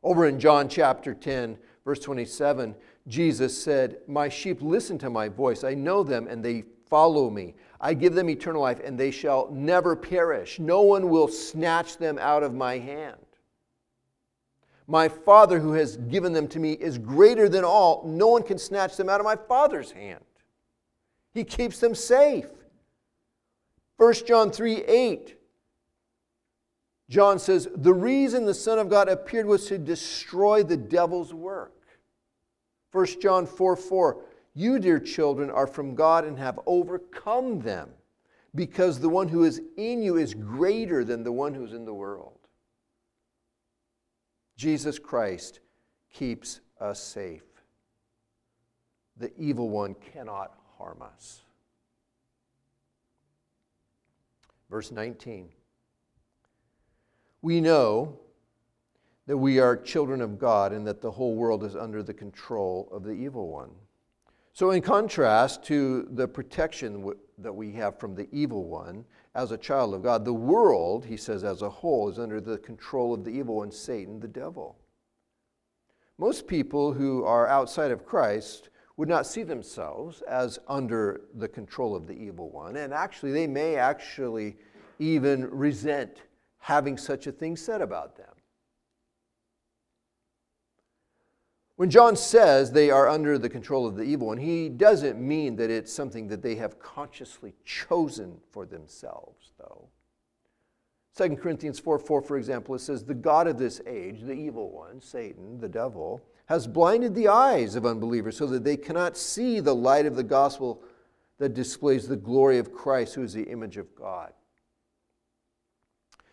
Over 0.02 0.26
in 0.26 0.40
John 0.40 0.68
chapter 0.68 1.12
10, 1.12 1.58
verse 1.84 2.00
27, 2.00 2.74
Jesus 3.08 3.62
said, 3.62 3.98
My 4.06 4.28
sheep 4.28 4.62
listen 4.62 4.98
to 4.98 5.10
my 5.10 5.28
voice. 5.28 5.62
I 5.62 5.74
know 5.74 6.02
them, 6.02 6.26
and 6.28 6.42
they 6.42 6.64
follow 6.88 7.28
me. 7.28 7.54
I 7.80 7.94
give 7.94 8.14
them 8.14 8.30
eternal 8.30 8.62
life, 8.62 8.80
and 8.82 8.98
they 8.98 9.10
shall 9.10 9.50
never 9.50 9.94
perish. 9.94 10.58
No 10.58 10.82
one 10.82 11.10
will 11.10 11.28
snatch 11.28 11.98
them 11.98 12.18
out 12.18 12.42
of 12.42 12.54
my 12.54 12.78
hand. 12.78 13.16
My 14.90 15.08
Father 15.08 15.60
who 15.60 15.74
has 15.74 15.96
given 15.96 16.32
them 16.32 16.48
to 16.48 16.58
me 16.58 16.72
is 16.72 16.98
greater 16.98 17.48
than 17.48 17.62
all. 17.62 18.02
No 18.04 18.26
one 18.26 18.42
can 18.42 18.58
snatch 18.58 18.96
them 18.96 19.08
out 19.08 19.20
of 19.20 19.24
my 19.24 19.36
Father's 19.36 19.92
hand. 19.92 20.24
He 21.32 21.44
keeps 21.44 21.78
them 21.78 21.94
safe. 21.94 22.48
1 23.98 24.14
John 24.26 24.50
3 24.50 24.82
8. 24.82 25.36
John 27.08 27.38
says, 27.38 27.68
The 27.72 27.94
reason 27.94 28.46
the 28.46 28.52
Son 28.52 28.80
of 28.80 28.88
God 28.88 29.08
appeared 29.08 29.46
was 29.46 29.66
to 29.66 29.78
destroy 29.78 30.64
the 30.64 30.76
devil's 30.76 31.32
work. 31.32 31.86
1 32.90 33.20
John 33.20 33.46
4 33.46 33.76
4. 33.76 34.24
You, 34.54 34.80
dear 34.80 34.98
children, 34.98 35.52
are 35.52 35.68
from 35.68 35.94
God 35.94 36.24
and 36.24 36.36
have 36.36 36.58
overcome 36.66 37.60
them, 37.60 37.90
because 38.56 38.98
the 38.98 39.08
one 39.08 39.28
who 39.28 39.44
is 39.44 39.62
in 39.76 40.02
you 40.02 40.16
is 40.16 40.34
greater 40.34 41.04
than 41.04 41.22
the 41.22 41.30
one 41.30 41.54
who's 41.54 41.74
in 41.74 41.84
the 41.84 41.94
world. 41.94 42.39
Jesus 44.60 44.98
Christ 44.98 45.60
keeps 46.12 46.60
us 46.78 47.02
safe. 47.02 47.40
The 49.16 49.32
evil 49.38 49.70
one 49.70 49.94
cannot 50.12 50.52
harm 50.76 51.00
us. 51.00 51.40
Verse 54.68 54.90
19. 54.92 55.48
We 57.40 57.62
know 57.62 58.18
that 59.26 59.38
we 59.38 59.60
are 59.60 59.78
children 59.78 60.20
of 60.20 60.38
God 60.38 60.74
and 60.74 60.86
that 60.86 61.00
the 61.00 61.12
whole 61.12 61.36
world 61.36 61.64
is 61.64 61.74
under 61.74 62.02
the 62.02 62.12
control 62.12 62.86
of 62.92 63.02
the 63.02 63.12
evil 63.12 63.48
one. 63.48 63.70
So, 64.52 64.72
in 64.72 64.82
contrast 64.82 65.62
to 65.64 66.08
the 66.10 66.26
protection 66.26 67.12
that 67.38 67.52
we 67.52 67.72
have 67.72 67.98
from 67.98 68.14
the 68.14 68.28
evil 68.32 68.68
one 68.68 69.04
as 69.34 69.52
a 69.52 69.56
child 69.56 69.94
of 69.94 70.02
God, 70.02 70.24
the 70.24 70.34
world, 70.34 71.04
he 71.04 71.16
says, 71.16 71.44
as 71.44 71.62
a 71.62 71.70
whole, 71.70 72.08
is 72.10 72.18
under 72.18 72.40
the 72.40 72.58
control 72.58 73.14
of 73.14 73.24
the 73.24 73.30
evil 73.30 73.56
one, 73.56 73.70
Satan, 73.70 74.18
the 74.18 74.28
devil. 74.28 74.76
Most 76.18 76.46
people 76.46 76.92
who 76.92 77.24
are 77.24 77.46
outside 77.46 77.92
of 77.92 78.04
Christ 78.04 78.70
would 78.96 79.08
not 79.08 79.26
see 79.26 79.42
themselves 79.44 80.20
as 80.22 80.58
under 80.68 81.22
the 81.34 81.48
control 81.48 81.96
of 81.96 82.06
the 82.06 82.12
evil 82.12 82.50
one, 82.50 82.76
and 82.76 82.92
actually, 82.92 83.32
they 83.32 83.46
may 83.46 83.76
actually 83.76 84.56
even 84.98 85.48
resent 85.50 86.22
having 86.58 86.98
such 86.98 87.26
a 87.26 87.32
thing 87.32 87.56
said 87.56 87.80
about 87.80 88.16
them. 88.16 88.29
When 91.80 91.88
John 91.88 92.14
says 92.14 92.70
they 92.70 92.90
are 92.90 93.08
under 93.08 93.38
the 93.38 93.48
control 93.48 93.86
of 93.86 93.96
the 93.96 94.02
evil 94.02 94.26
one, 94.26 94.36
he 94.36 94.68
doesn't 94.68 95.18
mean 95.18 95.56
that 95.56 95.70
it's 95.70 95.90
something 95.90 96.28
that 96.28 96.42
they 96.42 96.56
have 96.56 96.78
consciously 96.78 97.54
chosen 97.64 98.36
for 98.52 98.66
themselves, 98.66 99.52
though. 99.56 99.88
2 101.16 101.36
Corinthians 101.36 101.78
4 101.78 101.98
4, 101.98 102.20
for 102.20 102.36
example, 102.36 102.74
it 102.74 102.80
says, 102.80 103.02
The 103.02 103.14
God 103.14 103.46
of 103.46 103.56
this 103.58 103.80
age, 103.86 104.20
the 104.20 104.34
evil 104.34 104.70
one, 104.70 105.00
Satan, 105.00 105.58
the 105.58 105.70
devil, 105.70 106.20
has 106.44 106.66
blinded 106.66 107.14
the 107.14 107.28
eyes 107.28 107.76
of 107.76 107.86
unbelievers 107.86 108.36
so 108.36 108.46
that 108.48 108.62
they 108.62 108.76
cannot 108.76 109.16
see 109.16 109.58
the 109.58 109.74
light 109.74 110.04
of 110.04 110.16
the 110.16 110.22
gospel 110.22 110.82
that 111.38 111.54
displays 111.54 112.06
the 112.06 112.14
glory 112.14 112.58
of 112.58 112.74
Christ, 112.74 113.14
who 113.14 113.22
is 113.22 113.32
the 113.32 113.44
image 113.44 113.78
of 113.78 113.94
God. 113.94 114.34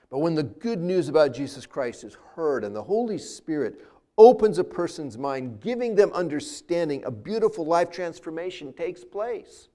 But 0.09 0.19
when 0.19 0.35
the 0.35 0.43
good 0.43 0.81
news 0.81 1.07
about 1.07 1.33
Jesus 1.33 1.65
Christ 1.65 2.03
is 2.03 2.17
heard 2.35 2.65
and 2.65 2.75
the 2.75 2.83
Holy 2.83 3.17
Spirit 3.17 3.81
opens 4.17 4.57
a 4.57 4.63
person's 4.63 5.17
mind, 5.17 5.59
giving 5.61 5.95
them 5.95 6.11
understanding, 6.13 7.03
a 7.05 7.11
beautiful 7.11 7.65
life 7.65 7.91
transformation 7.91 8.73
takes 8.73 9.03
place. 9.03 9.67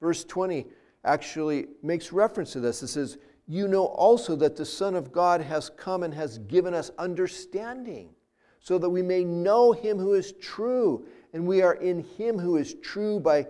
Verse 0.00 0.24
20 0.24 0.66
actually 1.04 1.66
makes 1.82 2.12
reference 2.12 2.52
to 2.52 2.60
this. 2.60 2.82
It 2.82 2.88
says, 2.88 3.18
You 3.46 3.66
know 3.66 3.86
also 3.86 4.36
that 4.36 4.56
the 4.56 4.64
Son 4.64 4.94
of 4.94 5.10
God 5.10 5.40
has 5.40 5.70
come 5.70 6.02
and 6.02 6.14
has 6.14 6.38
given 6.38 6.72
us 6.72 6.90
understanding, 6.98 8.10
so 8.60 8.78
that 8.78 8.90
we 8.90 9.02
may 9.02 9.24
know 9.24 9.72
him 9.72 9.98
who 9.98 10.14
is 10.14 10.32
true. 10.32 11.06
And 11.32 11.46
we 11.46 11.62
are 11.62 11.74
in 11.74 12.04
him 12.16 12.38
who 12.38 12.56
is 12.56 12.74
true 12.74 13.20
by 13.20 13.46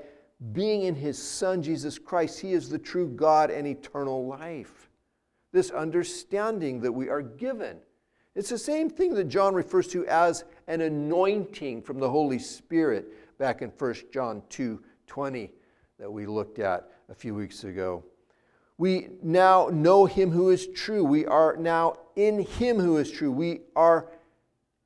being 0.53 0.83
in 0.83 0.95
his 0.95 1.21
Son, 1.21 1.63
Jesus 1.63 1.99
Christ. 1.99 2.41
He 2.41 2.53
is 2.53 2.69
the 2.69 2.79
true 2.79 3.09
God 3.09 3.51
and 3.51 3.67
eternal 3.67 4.27
life. 4.27 4.89
This 5.53 5.71
understanding 5.71 6.81
that 6.81 6.93
we 6.93 7.09
are 7.09 7.23
given. 7.23 7.79
It's 8.39 8.51
the 8.51 8.57
same 8.57 8.89
thing 8.89 9.15
that 9.15 9.25
John 9.25 9.53
refers 9.53 9.89
to 9.89 10.07
as 10.07 10.45
an 10.69 10.81
anointing 10.81 11.83
from 11.83 11.99
the 11.99 12.09
Holy 12.09 12.39
Spirit 12.39 13.37
back 13.37 13.63
in 13.63 13.71
1 13.71 13.95
John 14.13 14.45
2 14.49 14.81
20 15.09 15.51
that 15.99 16.09
we 16.09 16.25
looked 16.25 16.61
at 16.61 16.89
a 17.09 17.15
few 17.17 17.35
weeks 17.35 17.65
ago. 17.65 18.05
We 18.77 19.09
now 19.25 19.71
know 19.73 20.07
him 20.07 20.31
who 20.31 20.51
is 20.51 20.69
true. 20.69 21.03
We 21.03 21.27
are 21.27 21.57
now 21.57 21.97
in 22.15 22.45
him 22.45 22.79
who 22.79 22.99
is 22.99 23.11
true. 23.11 23.33
We 23.33 23.63
are 23.75 24.07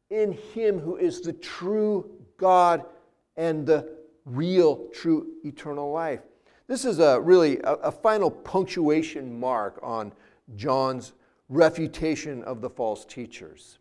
in 0.08 0.32
him 0.54 0.78
who 0.78 0.96
is 0.96 1.20
the 1.20 1.34
true 1.34 2.10
God 2.38 2.86
and 3.36 3.66
the 3.66 3.98
real, 4.24 4.88
true, 4.94 5.26
eternal 5.44 5.92
life. 5.92 6.20
This 6.68 6.86
is 6.86 7.00
a 7.00 7.20
really 7.20 7.58
a, 7.58 7.74
a 7.74 7.92
final 7.92 8.30
punctuation 8.30 9.38
mark 9.38 9.78
on 9.82 10.14
John's 10.56 11.12
refutation 11.52 12.42
of 12.44 12.60
the 12.60 12.70
false 12.70 13.04
teachers. 13.04 13.78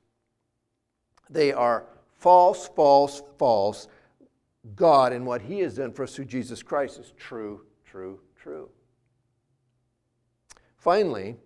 They 1.30 1.54
are 1.54 1.86
false, 2.20 2.68
false, 2.68 3.24
false. 3.38 3.88
God 4.76 5.14
and 5.14 5.26
what 5.26 5.42
He 5.42 5.60
has 5.60 5.76
done 5.76 5.94
for 5.94 6.04
us 6.04 6.16
through 6.16 6.26
Jesus 6.26 6.62
Christ 6.62 7.00
is 7.00 7.14
true, 7.18 7.62
true, 7.86 8.20
true. 8.36 8.70
Finally, 10.76 11.38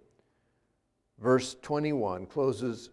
verse 1.19 1.55
21 1.61 2.25
closes 2.25 2.89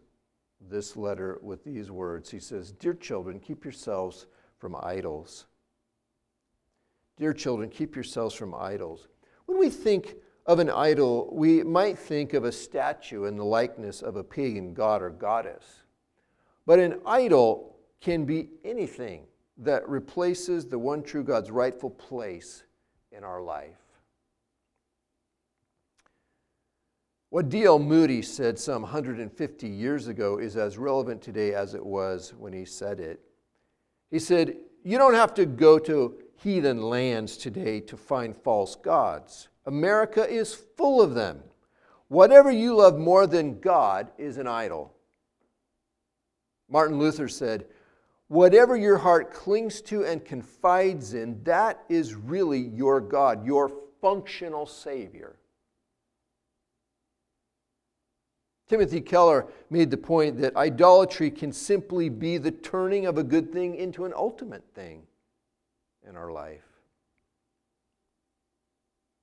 this 0.60 0.96
letter 0.96 1.38
with 1.42 1.64
these 1.64 1.90
words. 1.90 2.30
He 2.30 2.38
says, 2.38 2.72
Dear 2.72 2.94
children, 2.94 3.40
keep 3.40 3.64
yourselves 3.64 4.26
from 4.58 4.76
idols. 4.80 5.46
Dear 7.16 7.32
children, 7.32 7.70
keep 7.70 7.94
yourselves 7.94 8.34
from 8.34 8.54
idols. 8.54 9.08
When 9.46 9.58
we 9.58 9.70
think 9.70 10.16
of 10.46 10.58
an 10.58 10.70
idol, 10.70 11.28
we 11.32 11.62
might 11.62 11.98
think 11.98 12.34
of 12.34 12.44
a 12.44 12.52
statue 12.52 13.24
in 13.24 13.36
the 13.36 13.44
likeness 13.44 14.02
of 14.02 14.16
a 14.16 14.24
pagan 14.24 14.74
god 14.74 15.02
or 15.02 15.10
goddess. 15.10 15.82
But 16.66 16.78
an 16.78 17.00
idol 17.06 17.76
can 18.00 18.24
be 18.24 18.48
anything 18.64 19.24
that 19.58 19.88
replaces 19.88 20.66
the 20.66 20.78
one 20.78 21.02
true 21.02 21.22
God's 21.22 21.50
rightful 21.50 21.90
place 21.90 22.64
in 23.12 23.22
our 23.22 23.42
life. 23.42 23.76
What 27.30 27.48
D.L. 27.48 27.78
Moody 27.78 28.20
said 28.20 28.58
some 28.58 28.82
150 28.82 29.68
years 29.68 30.08
ago 30.08 30.38
is 30.38 30.56
as 30.56 30.76
relevant 30.76 31.22
today 31.22 31.54
as 31.54 31.74
it 31.74 31.84
was 31.84 32.34
when 32.36 32.52
he 32.52 32.64
said 32.64 33.00
it. 33.00 33.20
He 34.10 34.18
said, 34.18 34.56
You 34.84 34.98
don't 34.98 35.14
have 35.14 35.32
to 35.34 35.46
go 35.46 35.78
to 35.78 36.18
heathen 36.34 36.82
lands 36.82 37.38
today 37.38 37.80
to 37.80 37.96
find 37.96 38.36
false 38.36 38.76
gods. 38.76 39.48
America 39.64 40.28
is 40.28 40.54
full 40.54 41.00
of 41.00 41.14
them. 41.14 41.42
Whatever 42.08 42.50
you 42.50 42.76
love 42.76 42.98
more 42.98 43.26
than 43.26 43.60
God 43.60 44.10
is 44.18 44.36
an 44.36 44.46
idol. 44.46 44.92
Martin 46.68 46.98
Luther 46.98 47.28
said, 47.28 47.66
Whatever 48.28 48.76
your 48.76 48.98
heart 48.98 49.32
clings 49.32 49.82
to 49.82 50.04
and 50.04 50.24
confides 50.24 51.12
in, 51.12 51.42
that 51.44 51.84
is 51.88 52.14
really 52.14 52.60
your 52.60 53.00
God, 53.00 53.44
your 53.44 53.70
functional 54.00 54.64
Savior. 54.66 55.36
Timothy 58.68 59.02
Keller 59.02 59.48
made 59.68 59.90
the 59.90 59.98
point 59.98 60.38
that 60.40 60.56
idolatry 60.56 61.30
can 61.30 61.52
simply 61.52 62.08
be 62.08 62.38
the 62.38 62.50
turning 62.50 63.04
of 63.04 63.18
a 63.18 63.22
good 63.22 63.52
thing 63.52 63.74
into 63.74 64.06
an 64.06 64.14
ultimate 64.16 64.64
thing 64.74 65.02
in 66.08 66.16
our 66.16 66.32
life. 66.32 66.71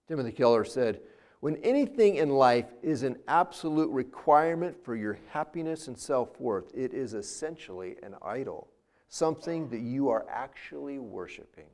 Timothy 0.09 0.31
Keller 0.31 0.65
said, 0.65 1.01
When 1.39 1.57
anything 1.57 2.15
in 2.15 2.29
life 2.29 2.65
is 2.81 3.03
an 3.03 3.17
absolute 3.27 3.91
requirement 3.91 4.83
for 4.83 4.95
your 4.95 5.19
happiness 5.29 5.87
and 5.87 5.95
self 5.95 6.39
worth, 6.41 6.71
it 6.75 6.95
is 6.95 7.13
essentially 7.13 7.95
an 8.01 8.15
idol, 8.23 8.67
something 9.07 9.69
that 9.69 9.81
you 9.81 10.09
are 10.09 10.25
actually 10.27 10.97
worshiping. 10.97 11.67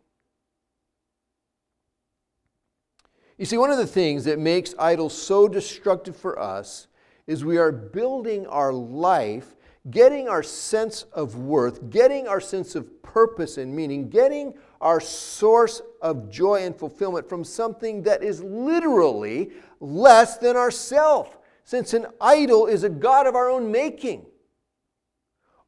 You 3.37 3.45
see, 3.45 3.57
one 3.57 3.71
of 3.71 3.77
the 3.77 3.87
things 3.87 4.25
that 4.25 4.37
makes 4.37 4.75
idols 4.77 5.17
so 5.19 5.47
destructive 5.47 6.17
for 6.17 6.37
us 6.37 6.87
is 7.25 7.45
we 7.45 7.57
are 7.57 7.71
building 7.71 8.45
our 8.47 8.73
life, 8.73 9.55
getting 9.89 10.27
our 10.27 10.43
sense 10.43 11.03
of 11.13 11.37
worth, 11.37 11.89
getting 11.89 12.27
our 12.27 12.41
sense 12.41 12.75
of 12.75 13.01
purpose 13.01 13.57
and 13.57 13.73
meaning, 13.73 14.09
getting 14.09 14.55
our 14.81 14.99
source 14.99 15.81
of 16.01 16.29
joy 16.29 16.63
and 16.63 16.75
fulfillment 16.75 17.27
from 17.27 17.43
something 17.43 18.03
that 18.03 18.23
is 18.23 18.41
literally 18.43 19.51
less 19.79 20.37
than 20.37 20.55
ourself, 20.55 21.37
since 21.63 21.93
an 21.93 22.05
idol 22.21 22.67
is 22.67 22.83
a 22.83 22.89
God 22.89 23.27
of 23.27 23.35
our 23.35 23.49
own 23.49 23.71
making. 23.71 24.25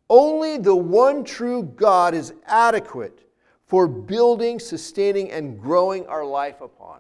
Only 0.10 0.58
the 0.58 0.76
one 0.76 1.24
true 1.24 1.64
God 1.64 2.14
is 2.14 2.34
adequate 2.46 3.28
for 3.66 3.88
building, 3.88 4.60
sustaining, 4.60 5.32
and 5.32 5.60
growing 5.60 6.06
our 6.08 6.26
life 6.26 6.62
upon. 6.62 7.00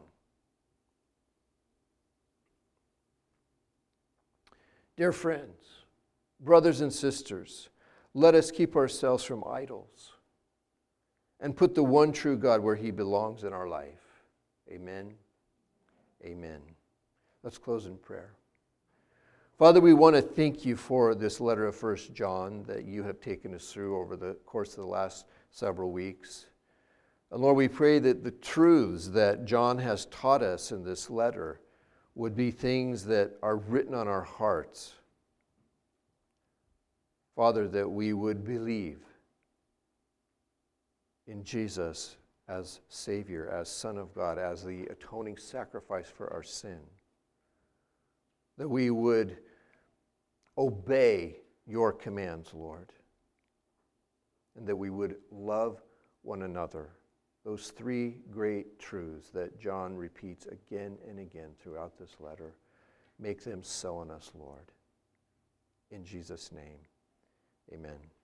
Dear 4.98 5.12
friends, 5.14 5.86
brothers 6.40 6.82
and 6.82 6.92
sisters, 6.92 7.70
let 8.14 8.36
us 8.36 8.52
keep 8.52 8.76
ourselves 8.76 9.24
from 9.24 9.44
idols 9.48 10.17
and 11.40 11.56
put 11.56 11.76
the 11.76 11.84
one 11.84 12.12
true 12.12 12.38
God 12.38 12.62
where 12.62 12.76
he 12.76 12.92
belongs 12.92 13.44
in 13.44 13.54
our 13.54 13.68
life. 13.68 14.24
Amen. 14.70 15.14
Amen. 16.24 16.62
Let's 17.44 17.58
close 17.58 17.86
in 17.86 17.98
prayer. 17.98 18.34
Father, 19.58 19.82
we 19.82 19.94
want 19.94 20.16
to 20.16 20.22
thank 20.22 20.66
you 20.66 20.76
for 20.76 21.16
this 21.16 21.40
letter 21.40 21.66
of 21.66 21.76
First 21.76 22.14
John 22.14 22.64
that 22.68 22.86
you 22.86 23.04
have 23.04 23.20
taken 23.20 23.56
us 23.56 23.72
through 23.72 24.00
over 24.00 24.16
the 24.16 24.36
course 24.46 24.72
of 24.72 24.82
the 24.82 24.90
last 24.90 25.26
several 25.50 25.92
weeks. 25.92 26.46
And 27.32 27.42
Lord, 27.42 27.58
we 27.58 27.68
pray 27.68 28.00
that 28.00 28.24
the 28.24 28.32
truths 28.32 29.08
that 29.10 29.46
John 29.46 29.80
has 29.80 30.06
taught 30.08 30.44
us 30.44 30.72
in 30.72 30.84
this 30.84 31.10
letter 31.10 31.60
would 32.14 32.36
be 32.36 32.52
things 32.52 33.06
that 33.06 33.32
are 33.42 33.58
written 33.58 33.94
on 33.94 34.08
our 34.08 34.24
hearts. 34.24 34.94
Father, 37.36 37.68
that 37.68 37.90
we 37.90 38.14
would 38.14 38.44
believe 38.44 39.00
in 41.28 41.44
Jesus 41.44 42.18
as 42.48 42.80
Savior, 42.88 43.50
as 43.50 43.70
Son 43.70 43.98
of 43.98 44.14
God, 44.16 44.38
as 44.38 44.64
the 44.64 44.86
atoning 44.86 45.38
sacrifice 45.38 46.10
for 46.10 46.32
our 46.34 46.44
sin. 46.44 46.80
That 48.58 48.70
we 48.70 48.90
would 48.90 49.38
obey 50.58 51.38
your 51.66 51.92
commands, 51.92 52.54
Lord, 52.54 52.92
and 54.56 54.66
that 54.68 54.76
we 54.76 54.90
would 54.90 55.18
love 55.32 55.82
one 56.24 56.44
another 56.44 56.90
those 57.48 57.70
three 57.70 58.18
great 58.30 58.78
truths 58.78 59.30
that 59.30 59.58
John 59.58 59.96
repeats 59.96 60.48
again 60.48 60.98
and 61.08 61.18
again 61.18 61.52
throughout 61.64 61.98
this 61.98 62.18
letter. 62.20 62.56
Make 63.20 63.42
them 63.42 63.64
so 63.64 64.02
in 64.02 64.12
us, 64.12 64.34
Lord. 64.38 64.74
In 65.90 66.04
Jesus' 66.04 66.52
name, 66.52 66.80
amen. 67.74 68.17